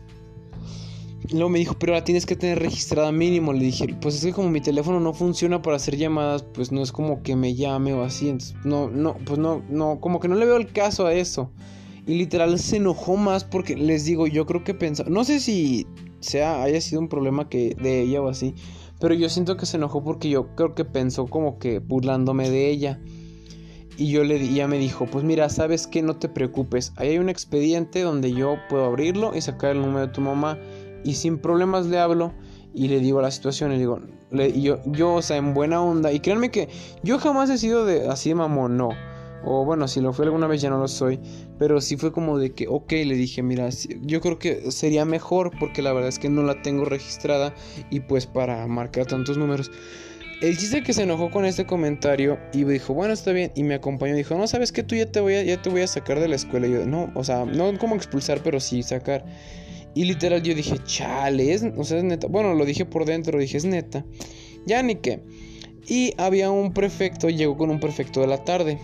[1.32, 3.53] luego me dijo, pero la tienes que tener registrada mínimo.
[3.53, 6.82] Le dije, pues es que como mi teléfono no funciona para hacer llamadas, pues no
[6.82, 8.30] es como que me llame o así.
[8.30, 11.51] Entonces, no, no, pues no, no, como que no le veo el caso a eso.
[12.07, 15.88] Y literal se enojó más porque les digo, yo creo que pensaba, no sé si
[16.19, 18.53] sea haya sido un problema que de ella o así,
[18.99, 22.69] pero yo siento que se enojó porque yo creo que pensó como que burlándome de
[22.69, 22.99] ella.
[23.98, 27.18] Y yo le ya me dijo, pues mira, sabes que no te preocupes, ahí hay
[27.18, 30.58] un expediente donde yo puedo abrirlo y sacar el número de tu mamá
[31.04, 32.34] y sin problemas le hablo
[32.74, 36.12] y le digo la situación y digo, le, yo, yo, o sea, en buena onda
[36.12, 36.68] y créanme que
[37.04, 38.89] yo jamás he sido de así de mamón, no.
[39.48, 41.20] O bueno, si lo fue alguna vez ya no lo soy.
[41.60, 43.70] Pero sí fue como de que, ok, le dije, mira,
[44.02, 47.54] yo creo que sería mejor porque la verdad es que no la tengo registrada
[47.91, 49.72] y pues para marcar tantos números.
[50.46, 53.74] El chiste que se enojó con este comentario y dijo, bueno, está bien, y me
[53.74, 56.20] acompañó, dijo, no, sabes que tú ya te voy a, ya te voy a sacar
[56.20, 56.68] de la escuela.
[56.68, 59.26] Y yo, no, o sea, no como expulsar, pero sí sacar.
[59.96, 62.28] Y literal yo dije, chale, o sea, es neta.
[62.28, 64.06] Bueno, lo dije por dentro, dije, es neta.
[64.68, 65.24] Ya ni qué.
[65.88, 68.78] Y había un prefecto, llegó con un prefecto de la tarde.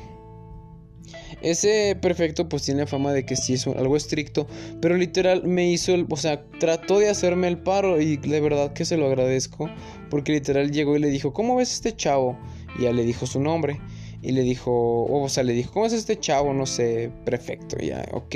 [1.44, 4.48] Ese perfecto pues tiene fama de que sí es algo estricto,
[4.82, 8.74] pero literal me hizo el, o sea, trató de hacerme el paro y de verdad
[8.74, 9.70] que se lo agradezco,
[10.12, 12.38] porque literal llegó y le dijo, ¿cómo ves este chavo?
[12.78, 13.80] Y ya le dijo su nombre.
[14.22, 14.72] Y le dijo,
[15.06, 16.54] o sea, le dijo, ¿cómo es este chavo?
[16.54, 18.36] No sé, perfecto, ya, ok.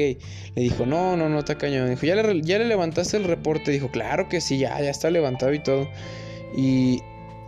[0.55, 1.89] Le dijo, no, no, no, está cañón.
[1.89, 3.69] Dijo, ¿ya le, ya le levantaste el reporte?
[3.71, 5.87] Dijo, claro que sí, ya, ya está levantado y todo.
[6.57, 7.01] Y,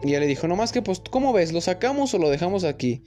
[0.03, 1.53] y ya le dijo, nomás que pues, ¿cómo ves?
[1.53, 3.01] ¿Lo sacamos o lo dejamos aquí?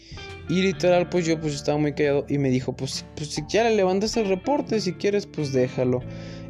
[0.49, 3.63] Y literal, pues yo pues estaba muy callado y me dijo, pues, pues si ya
[3.65, 6.01] le levantas el reporte, si quieres, pues déjalo.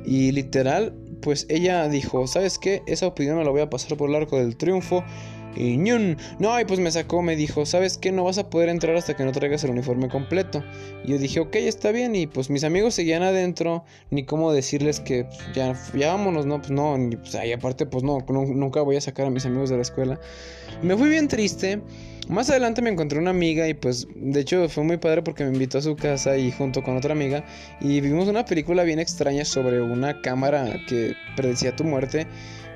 [0.06, 2.82] Y literal, pues ella dijo, ¿sabes qué?
[2.86, 5.04] Esa opinión me la voy a pasar por el arco del triunfo.
[5.56, 6.16] Y ñun.
[6.38, 8.12] No, y pues me sacó, me dijo, ¿sabes qué?
[8.12, 10.64] No vas a poder entrar hasta que no traigas el uniforme completo.
[11.04, 12.14] Y yo dije, ok, está bien.
[12.14, 13.84] Y pues mis amigos seguían adentro.
[14.10, 16.96] Ni cómo decirles que pues, ya, vámonos, no, pues no.
[16.96, 19.82] Ni, pues, y aparte, pues no, nunca voy a sacar a mis amigos de la
[19.82, 20.20] escuela.
[20.82, 21.80] Me fui bien triste.
[22.28, 25.52] Más adelante me encontré una amiga y pues de hecho fue muy padre porque me
[25.52, 27.44] invitó a su casa y junto con otra amiga
[27.80, 32.28] y vimos una película bien extraña sobre una cámara que predecía tu muerte.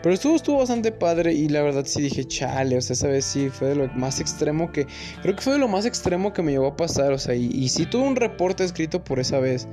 [0.05, 3.25] Pero estuvo, estuvo bastante padre y la verdad sí dije, chale, o sea, esa vez
[3.25, 4.87] sí fue de lo más extremo que...
[5.23, 7.47] Creo que fue de lo más extremo que me llevó a pasar, o sea, y,
[7.47, 9.67] y sí tuve un reporte escrito por esa vez.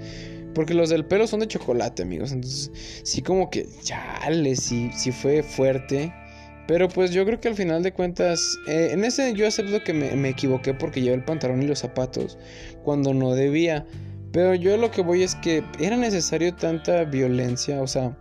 [0.55, 2.31] Porque los del pelo son de chocolate, amigos.
[2.31, 2.71] Entonces,
[3.03, 6.13] sí como que, chale, sí, sí fue fuerte.
[6.65, 9.91] Pero pues yo creo que al final de cuentas, eh, en ese yo acepto que
[9.91, 12.37] me, equivoqué porque llevé el pantalón y los zapatos
[12.85, 13.85] cuando no debía.
[14.31, 18.17] Pero yo lo que voy es que era necesario tanta violencia, o sea,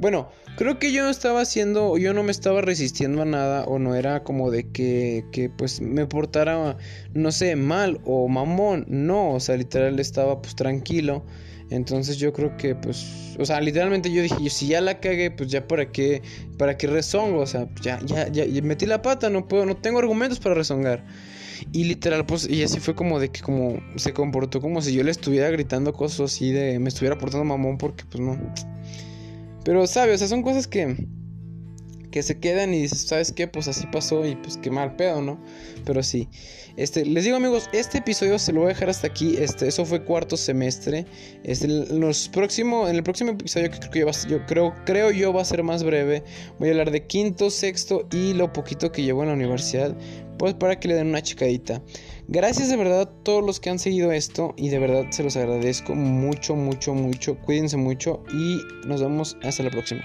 [0.00, 3.78] bueno, creo que yo no estaba haciendo, yo no me estaba resistiendo a nada o
[3.78, 6.76] no era como de que, que pues me portara,
[7.12, 11.24] no sé, mal o mamón, no, o sea, literal estaba pues tranquilo.
[11.70, 15.50] Entonces yo creo que pues, o sea, literalmente yo dije, si ya la cagué, pues
[15.50, 16.22] ya para qué,
[16.58, 19.98] para qué rezongo, o sea, ya, ya, ya, metí la pata, no puedo, no tengo
[19.98, 21.04] argumentos para rezongar.
[21.72, 25.02] Y literal, pues, y así fue como de que como se comportó como si yo
[25.02, 28.38] le estuviera gritando cosas así de, me estuviera portando mamón porque pues no.
[29.64, 30.16] Pero, ¿sabes?
[30.16, 30.96] O sea, son cosas que
[32.14, 33.48] que se quedan y dices, ¿sabes qué?
[33.48, 35.36] Pues así pasó y pues qué mal pedo, ¿no?
[35.84, 36.28] Pero sí.
[36.76, 39.36] Este, les digo amigos, este episodio se lo voy a dejar hasta aquí.
[39.36, 41.06] Este, eso fue cuarto semestre.
[41.42, 45.32] Este, los próximo, en el próximo episodio que creo que yo, yo creo, creo yo
[45.32, 46.22] va a ser más breve.
[46.60, 49.96] Voy a hablar de quinto, sexto y lo poquito que llevo en la universidad.
[50.38, 51.82] Pues para que le den una chicadita.
[52.26, 55.36] Gracias de verdad a todos los que han seguido esto y de verdad se los
[55.36, 57.36] agradezco mucho, mucho, mucho.
[57.36, 60.02] Cuídense mucho y nos vemos hasta la próxima.